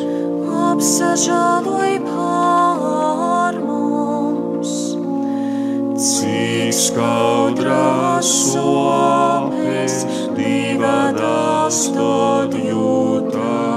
[0.70, 4.78] apsažāloj pār mums.
[5.98, 9.98] Cik skaudrās sopes
[10.38, 13.73] divadās tad jūtā,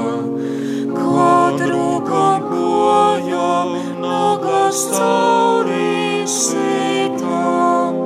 [4.77, 7.97] nogas cauri sitām,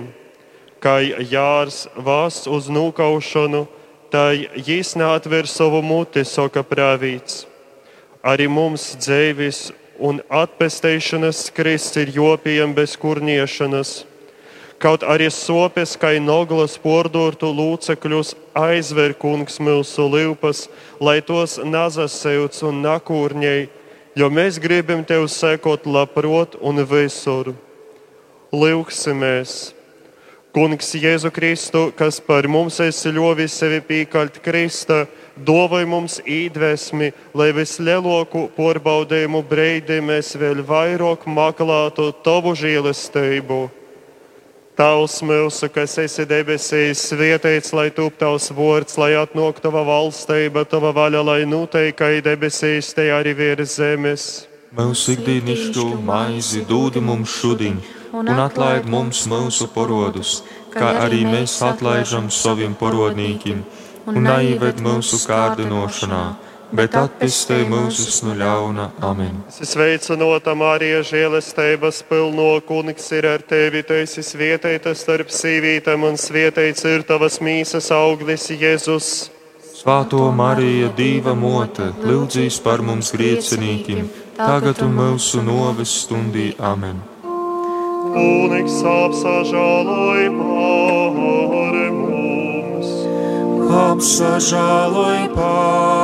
[0.79, 3.67] kā jārs vārsts uz nūkaušanu,
[4.15, 7.43] tai Jēs neatver savu muti, saka prāvīts.
[8.23, 14.08] Arī mums dzēvis un atpestēšanas krists ir jopiem bez kurniešanas.
[14.79, 20.69] Kaut arī sopes, kā noglas pordurtu lūcekļus, aizver kungs mūsu līpas,
[21.03, 23.65] lai tos nazaseuts un nakūrņei,
[24.15, 27.57] jo mēs gribam tev sekot labprot un visur.
[28.55, 29.75] Lūksimies!
[30.55, 35.01] Kungs Jēzu Kristu, kas par mums esi ļovis sevi pīkaļt Krista,
[35.37, 43.61] dāvāj mums īdvesmi, lai vislielāko porbaudījumu breidi mēs vēl vairāk meklētu tavu žēlastību.
[44.79, 50.93] Tavs mūsu, kas esi debesīs, svētīts, lai top tavs vārds, lai atnāk tava valstība, tava
[50.95, 54.27] vaļa, lai noteikti debesīs, te arī virs zemes.
[54.79, 57.81] mūsu ikdienišķo maizi dod mums šodien,
[58.15, 63.65] un atlaid mums mūsu porodus, kā arī mēs atlaižam saviem porodnīkiem,
[64.07, 66.25] un neieved mūsu kārdinošanā,
[66.73, 68.91] bet atpestē mūsus no ļauna.
[69.05, 69.41] Amen.
[69.53, 76.87] Sveicinota Marija, žēlestības pilno kungs ir ar tevi, tu esi svētīta starp sīvītēm, un svētīts
[76.89, 79.11] ir tavas mīsas auglis Jēzus.
[79.79, 86.51] Svētā Marija, Dieva mote, lūdzīs par mums griecinīkiem, tagad un mūsu noves stundī.
[86.59, 86.99] Amen.
[88.09, 92.91] Kungs apsažāloj pār mums.
[93.79, 95.98] apsažāloj pār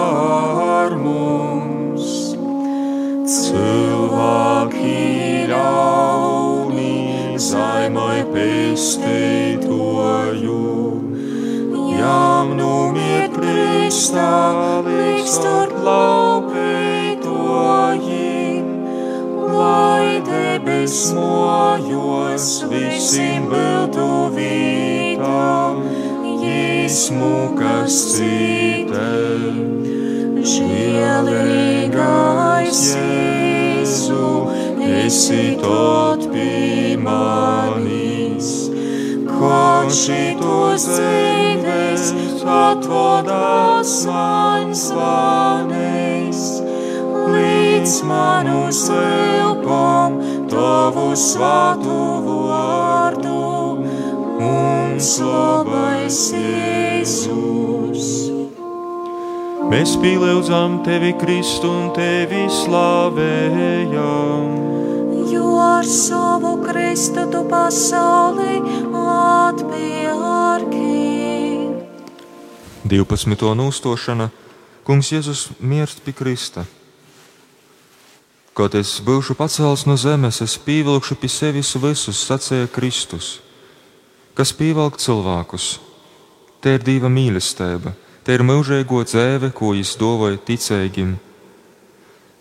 [3.25, 4.89] Cilvēki
[5.49, 9.07] ļauni zaimai pestētoju,
[11.95, 14.29] jām numiet kristā
[14.85, 17.25] līdz tur laupētojim,
[19.57, 25.81] lai debes mojos visiem būtu vītām.
[26.45, 29.09] Jēsmu, kas cita,
[32.65, 34.29] žēlīgais Jēzu,
[35.05, 38.71] esi tot pie manis,
[39.29, 46.43] kad šitos dzīves atvodās man svanēs,
[47.35, 52.01] līdz manu silpam tavu svātu
[52.49, 53.41] vārdu
[54.41, 58.44] un slavais Jēzus.
[59.71, 63.95] Mēs pielūdzam tevi, Kristu, un tevi slavējam.
[65.33, 68.61] Jo ar savu Kristu tu pasauli
[68.95, 70.85] atpērki.
[72.85, 73.55] 12.
[73.57, 74.29] nūstošana
[74.85, 76.67] Kungs Jēzus mirst pie Krista.
[78.55, 83.41] Kad es būšu pacēlis no zemes, es pievilkšu pie sevis visus, sacīja Kristus,
[84.37, 85.81] kas pievelk cilvēkus.
[86.63, 91.15] Te ir diva mīlestība, te ir mūžīgo dzēve, ko viņš dovoja ticīgiem.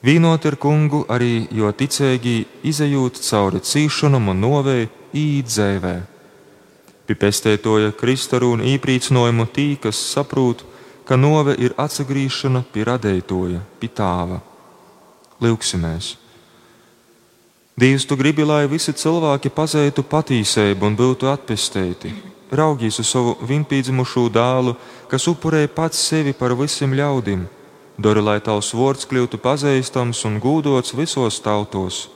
[0.04, 5.94] Vīnot ar kungu arī, jo ticīgi izējūt cauri cīšanam un novēju īt dzēvē.
[7.08, 10.64] Pipestētoja kristarūna īprīcinājumu tī, kas saprūt,
[11.08, 14.42] ka nove ir atsagrīšana pie radētoja, pie tāva.
[15.44, 16.14] Lūksimies!
[17.80, 22.33] Dievs, tu gribi, lai visi cilvēki pazītu patīcību un būtu atpestēti.
[22.54, 24.76] Raugies uz savu vienpīdzimušo dēlu,
[25.10, 27.48] kas upurēja pats sevi par visiem ļaudīm.
[27.98, 32.08] Dori, lai tavs vārds kļūtu pazīstams un gūdots visos tautos.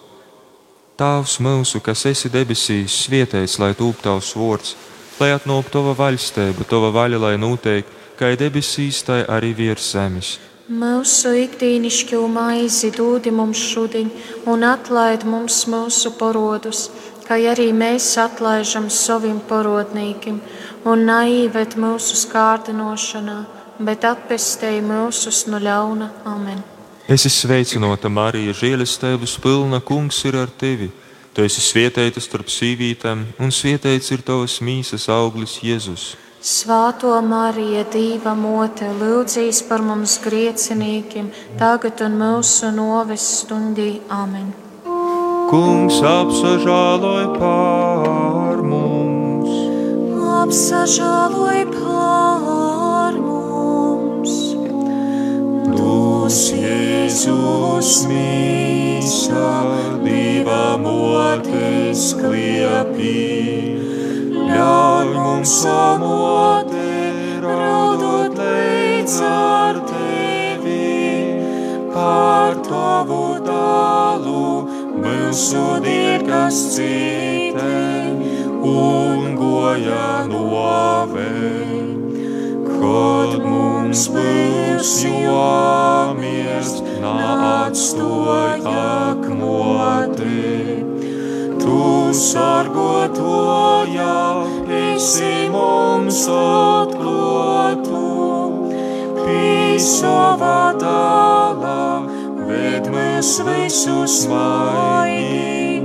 [0.98, 4.76] Tēvs mūsu, kas esi debesīs, svietēs, lai tūp tavs vārds,
[5.20, 7.86] lai atnāk tava vaļstība, tava vaļa, lai notiek,
[8.18, 10.38] kā debesīs, tai arī virs zemes.
[10.68, 14.10] Mūsu ikdienišķo maizi dod mums šodien,
[14.50, 16.90] un atlaid mums mūsu parodus,
[17.28, 20.39] kā arī mēs atlaižam saviem parodnīkiem,
[20.88, 23.38] un naivet mūsu skārdinošanā,
[23.80, 26.09] bet atpestēji mūsus no ļauna.
[26.25, 26.63] Amen.
[27.07, 30.89] Es esmu sveicināta, Marija, žēlestības pilna, kungs ir ar tevi.
[31.32, 36.15] Tu esi svietēta starp sīvītēm, un svietēts ir tavas mīsas auglis Jēzus.
[36.41, 43.97] Svāto Mariju, Dieva mote, lūdzīs par mums griecinīkiem, tagad un mūsu noves stundī.
[44.09, 44.66] Amen.
[45.48, 49.54] Kungs apsažāloj pār mums,
[50.41, 54.34] apsažāloj pār mums.
[55.78, 59.48] Dūs Jēzus mīsā,
[60.04, 63.16] Dieva motes kliepī
[64.52, 66.91] ļauj mums samote,
[67.43, 70.91] raudot līdz ar tevi,
[71.95, 74.48] par tavu dalu,
[75.08, 77.80] mūsu diekas citē,
[78.64, 81.36] un goja novē.
[82.68, 88.12] Kad mums būs jomies, nāc to
[88.74, 90.43] akmotē.
[91.62, 91.80] Tu
[92.14, 94.18] sargotoja,
[94.82, 98.03] esi mums atklātu,
[99.24, 101.82] pīsava dālā,
[102.78, 105.82] ved mēs visus maigi,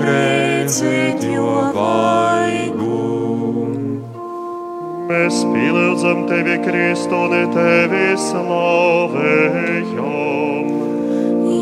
[0.00, 2.96] redzēt jo vaigu.
[5.10, 10.02] Mēs pielūdzam tevi, Kristu, un tevi slavējam.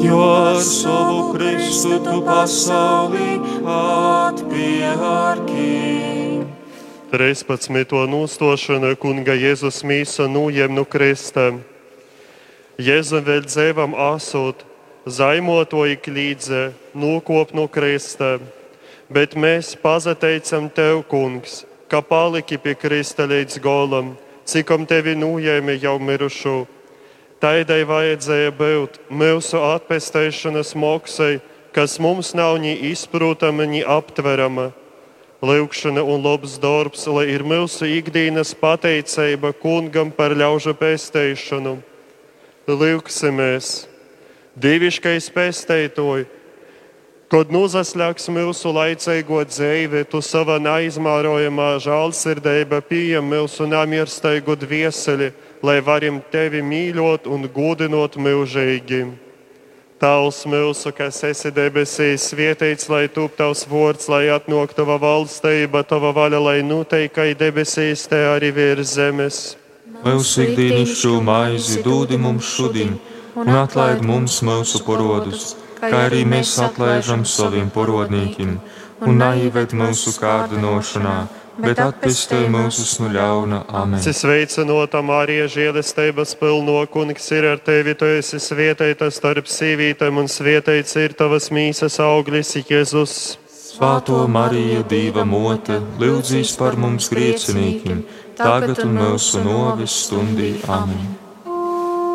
[0.03, 3.31] Jo ar savu Kristu tu pasauli
[3.69, 5.69] atpērki.
[7.13, 8.09] 13.
[8.09, 10.89] nūstošana kunga Jēzus mīsa nūjem no
[12.79, 14.65] vēl dzēvam asot,
[15.07, 18.41] zaimotoji klīdze, nokop no kristām,
[19.11, 25.99] bet mēs pazateicam tev, kungs, ka paliki pie krista līdz golam, cikom tevi nūjēmi jau
[25.99, 26.67] mirušu.
[27.43, 31.41] Taidai vajadzēja būt mūsu atpestēšanas moksai,
[31.75, 34.71] kas mums nav ni izprotama, ni aptverama.
[35.43, 41.81] Lūkšana un labs darbs, lai ir mūsu ikdienas pateicība kungam par ļaužu pestēšanu.
[42.71, 43.89] Lūksimies,
[44.55, 46.29] diviškais pestētoji,
[47.33, 55.33] kad nozasļāks mūsu laicīgo dzīvi, tu savā neizmērojamā žēlsirdība pieņem mūsu namirstaigu dvieseli,
[55.67, 59.01] lai varam tevi mīļot un godinot mūžīgi.
[60.03, 66.15] Tēvs mūsu, kas esi debesīs, svētīts, lai top tavs vārds, lai atnāk tava valstība, tava
[66.15, 69.43] vaļa, lai noteikti kā debesīs, te arī virs zemes.
[70.03, 72.97] Mūsu ikdienišķo maizi dod mums šodien,
[73.39, 78.57] un atlaid mums mūsu parodus, kā arī mēs atlaižam saviem parodnīkiem,
[79.07, 81.21] un neieved mūsu kārdinošanā
[81.61, 83.63] bet atpestī mūsus no ļauna.
[83.69, 84.01] Amen.
[84.01, 90.31] Es sveicinota Marija, žēlestības pilno kungs ir ar tevi, tu esi svietēta starp sīvītēm, un
[90.31, 93.37] svietēts ir tavas mīsas auglis, Jēzus.
[93.73, 98.03] Svētā Marija, Dieva mote, lūdzīs par mums griecinīkiem,
[98.37, 100.55] tagad un mūsu novis stundī.
[100.69, 101.13] Amen.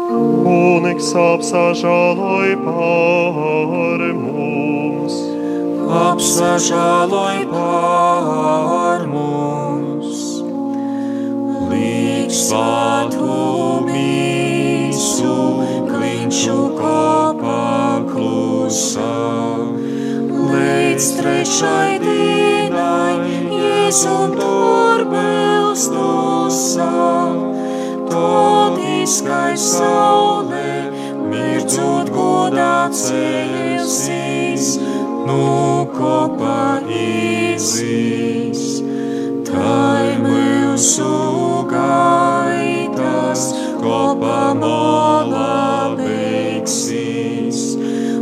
[0.08, 5.18] Kungs apsažāloj pār mums.
[6.02, 10.26] Apsažāloj pār mums.
[11.72, 13.40] Līdz svātu
[13.88, 15.38] mīsu,
[15.92, 17.72] klinšu kopā
[18.12, 19.16] klusā.
[20.54, 23.18] Līdz trešai dienai,
[23.52, 24.57] Jēzum tur
[25.86, 26.90] tusā.
[28.10, 30.90] Tad izskai saulē,
[31.30, 34.78] mirdzot godā celsies
[35.28, 38.64] nu kopā izīs.
[39.48, 41.12] Tai mūsu
[41.70, 43.50] gaitas
[43.84, 47.62] kopā mola beigsies.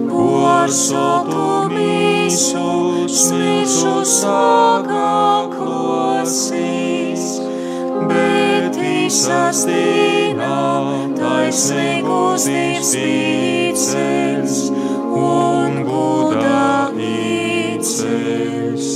[0.09, 4.84] Por sotu mīsu smišu sākā
[9.15, 14.57] Dienā taisnīgus dievs ticēs
[15.15, 18.89] un gudā īcēs.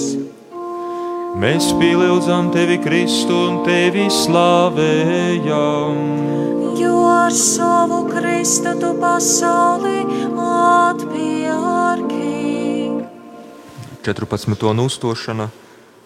[1.39, 5.95] Mēs pielūdzam tevi, Kristu, un tevi slavējam.
[6.82, 10.03] Jo ar savu Kristu tu pasauli
[10.36, 12.28] atpērki.
[14.03, 14.84] 14.
[14.84, 15.47] uztošana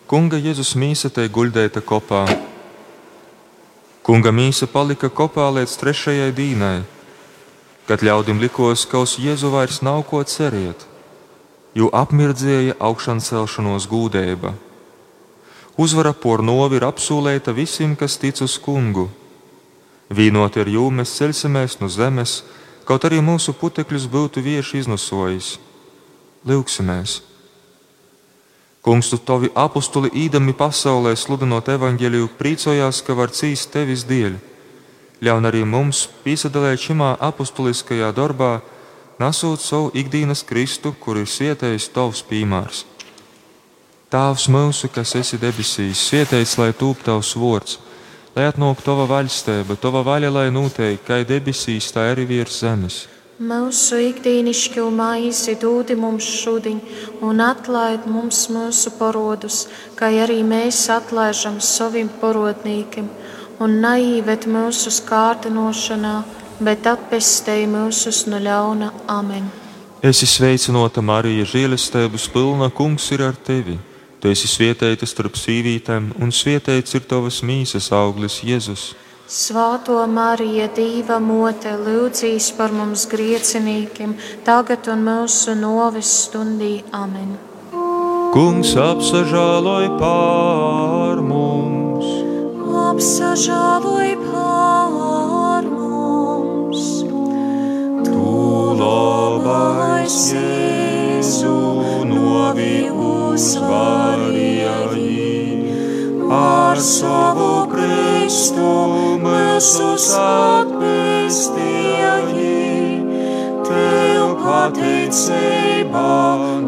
[0.06, 2.43] Kunga Jēzus mīsa te guļdēta kopā.
[4.04, 6.82] Kunga mīsa palika kopā līdz trešajai dīnai,
[7.88, 10.84] kad ļaudim likos, ka uz Jēzu vairs nav ko cerēt,
[11.72, 14.52] jo apmirdzēja augšan celšanos gūdēba.
[15.80, 19.08] Uzvara por novi ir apsūlēta visiem, kas tic uz kungu.
[20.12, 22.42] Vīnot ar jūmu mēs ceļsimies no zemes,
[22.84, 25.56] kaut arī mūsu putekļus būtu vieši iznosojis.
[26.44, 27.22] Lūksimies!
[28.84, 34.36] Kungs, tu tavi apustuli īdami pasaulē, sludinot evaņģēliju, priecājās, ka var cīst tevis dēļ.
[35.24, 38.58] Ļaun arī mums piesadalēt šimā apustuliskajā darbā,
[39.24, 42.84] nesot savu ikdienas Kristu, kur ir sietējis tavs pīmārs.
[44.12, 47.80] Tēvs mūsu, kas esi debesīs, sietējis, lai tūp tavs vārds,
[48.36, 53.06] lai atnāk tava vaļstība, tava vaļa, lai noteikti, kā debesīs, tā arī virs zemes.
[53.42, 56.78] Mūsu ikdienišķo maizi dūdi mums šodien,
[57.26, 59.64] un atlaid mums mūsu parodus,
[59.98, 63.08] kā arī mēs atlaižam saviem parodnīkiem,
[63.58, 66.14] un neīvet mūsu skārtinošanā,
[66.62, 69.50] bet atpestēji mūsus no ļauna amen.
[70.06, 73.80] Es esmu sveicināta Marija, žēlestības pilna kungs ir ar tevi.
[74.22, 78.92] Tu esi svietēta starp sīvītēm, un svietēts ir tavas mīsas auglis Jēzus.
[79.34, 84.12] Svētā Marija, Dieva mote, lūdzīs par mums griecinīkiem,
[84.46, 86.84] tagad un mūsu novis stundī.
[86.94, 87.32] Amen.
[88.36, 92.12] Kungs apsažāloj pār mums,
[92.84, 96.86] Apsažāloj pār mums.
[98.06, 98.38] Tu
[98.84, 101.58] labais Jēzu
[102.14, 102.78] novi
[103.10, 104.62] uzvarēji
[106.30, 107.54] ar savu
[108.24, 111.60] Kristu mūsus atpestēji.
[113.68, 116.14] Tev pateicībā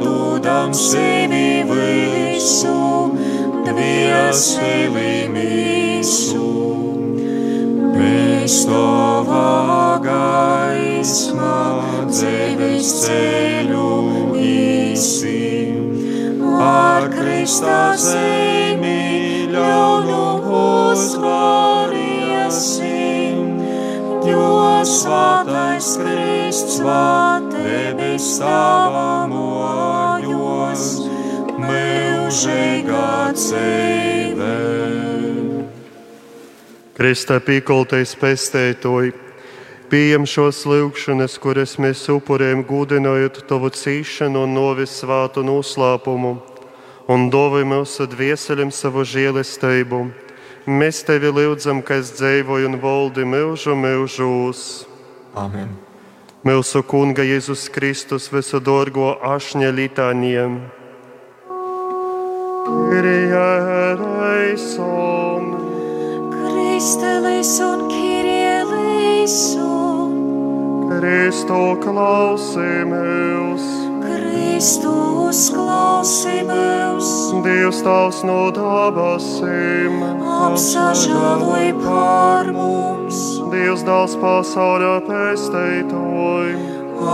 [0.01, 2.75] dodam sevi visu,
[3.69, 6.51] dvieseli mīsu.
[7.95, 11.55] Mēs tavā gaismā
[12.11, 13.87] dzīves ceļu
[14.43, 15.79] īsim,
[16.67, 18.95] ar Kristā zemi
[20.95, 21.03] ļauņu
[22.15, 23.59] uzvariesim,
[24.23, 31.03] jo svātais Krists vāt debes tavā mojos,
[31.59, 34.55] mūžīgā ceļā.
[36.95, 39.11] Kristā pīkoltais pestētoji,
[39.91, 46.37] pieņem šos lūgšanas, kuras mēs upurējam gudinājot tavu cīšanu un novis svātu noslēpumu,
[47.11, 50.24] un dāvāj mūsu dvieseļiem savu žēlastību.
[50.65, 54.89] Mēs tevi lūdzam, kas dzīvoja un valdi mūžu mūžos.
[55.37, 55.69] Amen.
[56.41, 60.57] Mūsu Kunga Jēzus Kristus visu dārgo ašņa litāniem.
[62.65, 63.93] Kirjēreison,
[66.33, 73.61] Kristelis un Kirielis un Kristu klausīmies,
[74.05, 77.07] Kristus klausīmies,
[77.45, 79.97] Dievs tavs no dabasīm,
[80.45, 83.17] apsažāloj pār mums,
[83.53, 86.53] Dievs dāls pasaulē pēstētoji,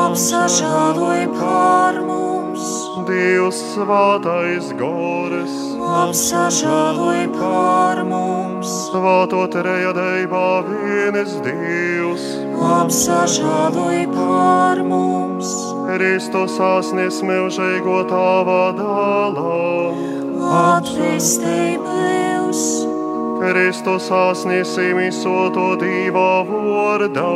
[0.03, 2.67] apsažāloj pār mums,
[3.07, 5.57] Dievs svātais gores,
[6.03, 12.50] apsažāloj pār mums, svātot rejadējumā vienas Dievs.
[12.61, 15.49] Apsažāloj pār mums,
[15.87, 19.57] Kristus asnis mūžīgo tavā dālā.
[20.61, 22.61] atvestī mūs,
[23.41, 27.33] Kristus asnis imisoto divā vārdā.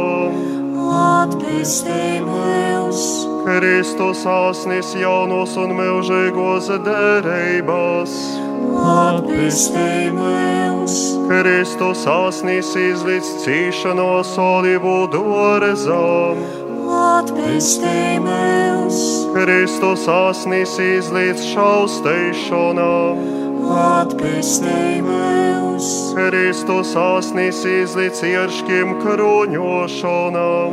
[1.01, 3.03] atvestī mūs,
[3.45, 8.44] Kristus asnis jaunos un mūžīgos derībās.
[8.73, 10.95] Atvestī mūs,
[11.29, 16.37] Kristus asnis izlīdz cīšanos olivu dārezām.
[16.85, 18.99] atvestī mūs,
[19.33, 23.23] Kristus asnis izlīdz šausteišanām.
[23.65, 30.71] atvestī mūs, Kristus asnis izlīdz ierškiem kruņošanām.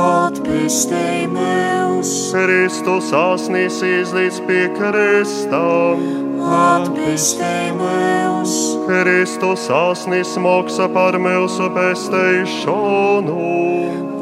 [0.00, 6.33] atvestī mūs, Kristus asnis izlīdz pie kristām.
[6.44, 8.52] Atvestī mūs,
[8.84, 13.44] Kristus asnis maksā par mūsu pesteišanu.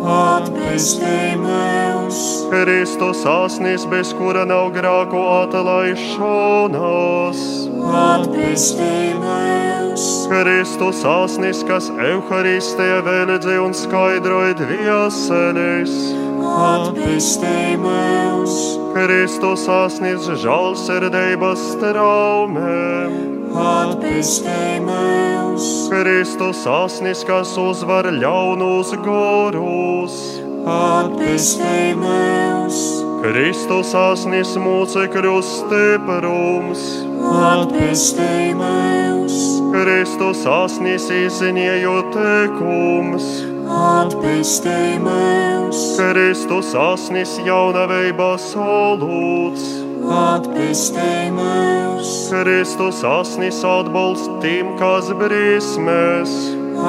[0.02, 7.38] atvestī mūs, Kristus asnis, bez kura nav grāku atlaišanās.
[7.82, 16.21] Atpestī mūs, Kristus asnis, kas Euharistē vēledzi un skaidroja dvieseles.
[16.42, 18.54] Atpestī mūs,
[18.92, 23.14] Kristus asnis žēlsirdības traumēm.
[23.52, 30.18] atpestī mūs, Kristus asnis, kas uzvar ļaunus gorus.
[30.66, 32.80] atpestī mūs,
[33.22, 36.82] Kristus asnis mūcekļu stiprums.
[37.22, 39.38] atpestī mūs,
[39.72, 43.51] Kristus asnis izziņojot tekums.
[43.72, 49.64] Atpestī mūs, Kristus asnis jaunavībā solūts.
[50.02, 56.32] atpestī mūs, Kristus asnis atbalst tiem, kas brīsmēs.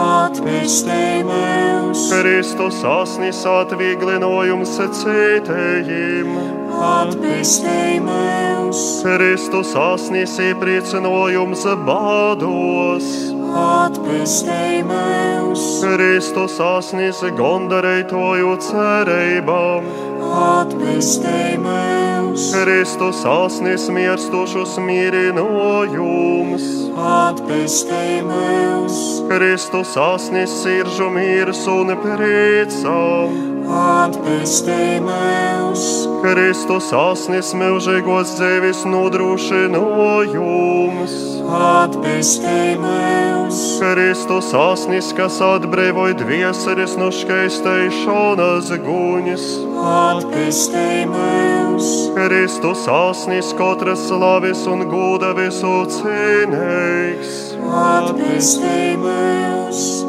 [0.04, 6.30] atpestī mūs, Kristus asnis atvieglinojums citējiem.
[6.84, 13.08] atpestī mūs, Kristus asnis iepriecinojums bādos.
[13.54, 15.23] atpestī mūs,
[15.54, 19.84] Kristus asnis gondarētoju cerībām.
[20.34, 26.66] atpestī mūs, Kristus asnis mirstošus mīrinojums.
[26.98, 28.98] atpestī mūs,
[29.30, 33.30] Kristus asnis siržu mīrs un priecām.
[33.70, 41.14] atpestī mūs, Kristus asnis mūžīgos dzīves nodrošinājums.
[41.50, 49.48] atpestī mūs, Kristus asnis, kas atbrīvoja dvieseris no škeistēšanas guņas.
[49.96, 57.58] atpestī mūs, Kristus asnis, katras slavis un gūda visu cienīgs.
[57.66, 60.06] atpestī mūs,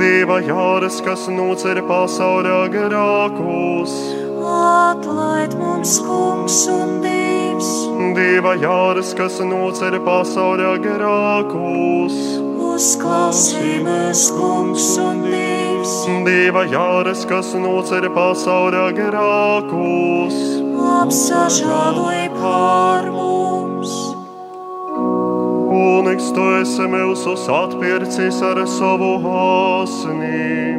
[0.00, 4.23] Dieva jāras, kas nocer pasaulē grākus.
[4.54, 7.70] Atlaid mums kungs un dievs,
[8.14, 12.16] Dieva jāras, kas nocer pasaulē grākus.
[12.74, 15.94] uzklausī mūs kungs un dievs,
[16.26, 20.36] Dieva jāras, kas nocer pasaulē grākus.
[21.02, 23.92] apsažāloj pār mums,
[25.74, 30.78] Kungs, tu esi mūsu atpircis ar savu asnīm.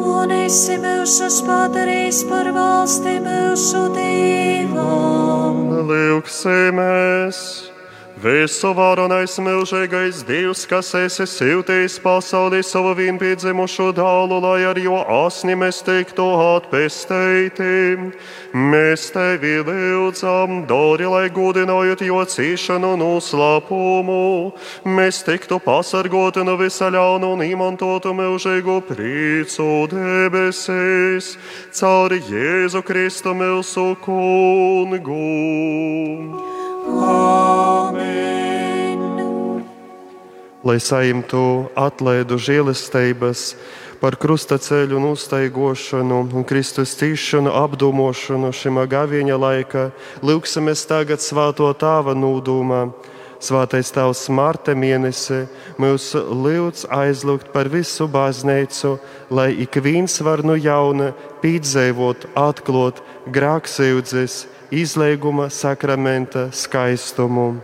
[0.00, 5.66] Un esi mūs padarījis par valsti mūsu dievam.
[5.90, 7.69] Lūksimies!
[8.20, 15.54] Visu varonais milzīgais Dievs, kas esi siltījis pasaulī savu vienpiedzimušo dālu, lai ar jo asni
[15.56, 16.26] mēs tiktu
[16.58, 17.96] atpestēti.
[18.52, 24.52] Mēs tevi lūdzam, dori, lai gudinājot jo cīšanu un uzlapumu,
[24.84, 31.38] mēs tiktu pasargoti no visa ļauna un izmantotu milzīgu priecu debesīs,
[31.72, 35.24] cauri Jēzu Kristu mūsu kungu.
[36.90, 37.60] Amen.
[40.64, 43.54] lai saimtu atlaidu žēlestības
[44.00, 49.88] par krustaceļu un uztaigošanu un Kristus tīšanu apdomošanu šim gaviņa laika,
[50.24, 52.84] lūksimies tagad svāto tāva nūdūmā.
[53.40, 55.46] Svātais Tavs Marta mēnesi
[55.80, 58.98] mūs lūdz aizlūgt par visu baznīcu,
[59.32, 63.00] lai ik viens var no jauna pīdzēvot, atklot
[63.32, 67.60] grāksīdzes, izlēguma sakramenta skaistumu.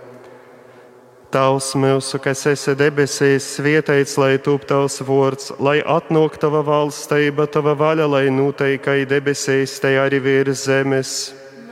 [1.31, 7.75] Tavs mūsu, kas esi debesīs, svietēts, lai top tavs vārds, lai atnāk tava valstība, tava
[7.79, 11.17] vaļa, lai noteikai debesīs, te arī virs zemes.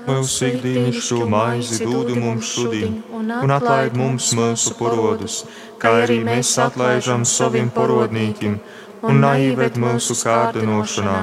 [0.04, 5.38] Mūsu ikdienišķo maizi dod mums šodien, un atlaid mums mūsu parodus,
[5.80, 8.58] kā arī mēs atlaižam saviem parodnīkiem,
[9.06, 11.16] un neieved mūsu kārdinošanā,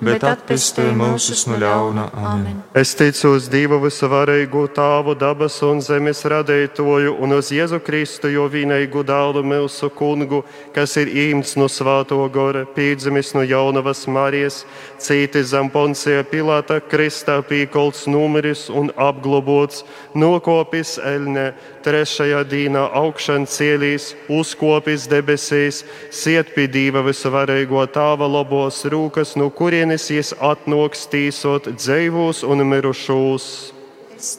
[0.00, 2.08] bet atpestī mūsus no ļauna.
[2.14, 2.60] Amen.
[2.76, 8.46] Es ticu uz Dievu visavarīgu Tēvu, dabas un zemes radītoju, un uz Jēzu Kristu, jo
[8.50, 10.44] vienīgu dēlu mūsu kungu,
[10.74, 14.62] kas ir īmts no Svēto gora, piedzimis no jaunavas Marijas,
[15.02, 19.84] cītis zem Poncija Pilāta, Kristā pīkolts numeris un apglobots,
[20.14, 21.50] nokopis Elne,
[21.84, 25.82] trešajā dīnā augšana cielīs, uzkopis debesīs,
[26.14, 33.46] siet pie Dieva visavarīgo Tēva labos rūkas, no kurienes jis atnoks tīsot dzīvos un mirušos.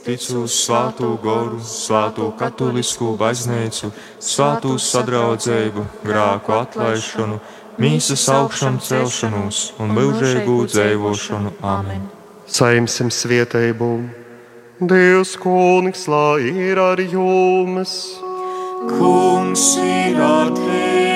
[0.04, 3.90] Ticu uz Svēto goru, Svēto katolisku baznīcu,
[4.20, 7.40] Svēto sadraudzību, grāku atlaišanu,
[7.80, 11.56] mīsas augšanu celšanos un mūžīgu dzīvošanu.
[11.64, 12.08] Amen.
[12.46, 13.94] Saimsim svietējumu.
[14.80, 17.96] Dievs, kungs, lai ir ar jums,
[18.88, 21.09] Kungs ir ar tevi,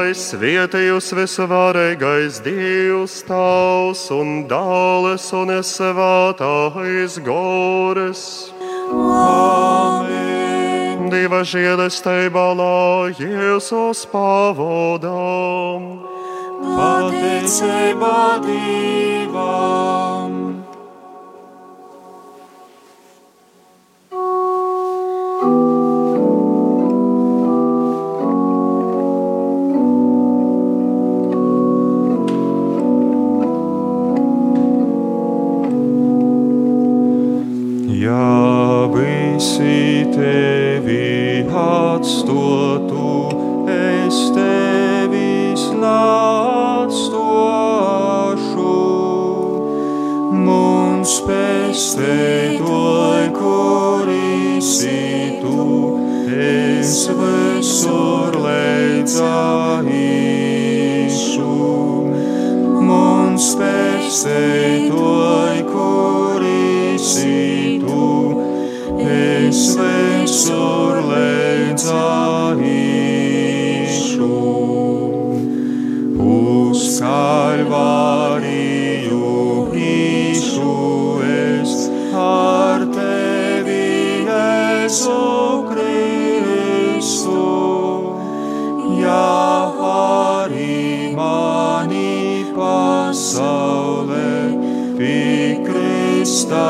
[0.00, 8.22] lai svietījus visvarīgais Dievs tavs un dāles un svātais gores.
[8.96, 10.16] Amen.
[11.12, 15.82] Dieva žēlestība, lai Jēzus pavadām.
[16.64, 20.39] Pateicība Dievam.
[39.40, 43.28] Visi tevi atstotu,
[43.64, 47.06] es tevis neatstošu.
[50.44, 55.96] Mums pestētoj, kur esi tu,
[56.36, 59.56] es visur leidzāīšu.
[62.92, 65.19] Mums pestētoj,
[69.76, 71.90] visur leidzāīšu.
[76.30, 78.54] Uz kalvāriju
[79.76, 80.74] īšu
[81.26, 81.74] es
[82.16, 83.84] ar tevi,
[84.30, 85.18] Jēzu
[85.70, 87.44] Kristu.
[89.00, 94.32] Ja arī mani pasaulē
[95.00, 96.68] pikristā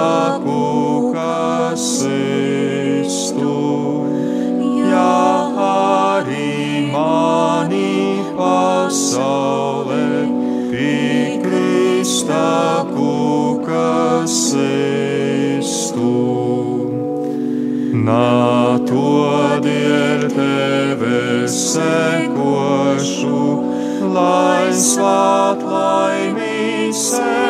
[18.00, 23.42] Nā todēļ tevi sekošu,
[24.14, 27.49] lai svāt laimī sev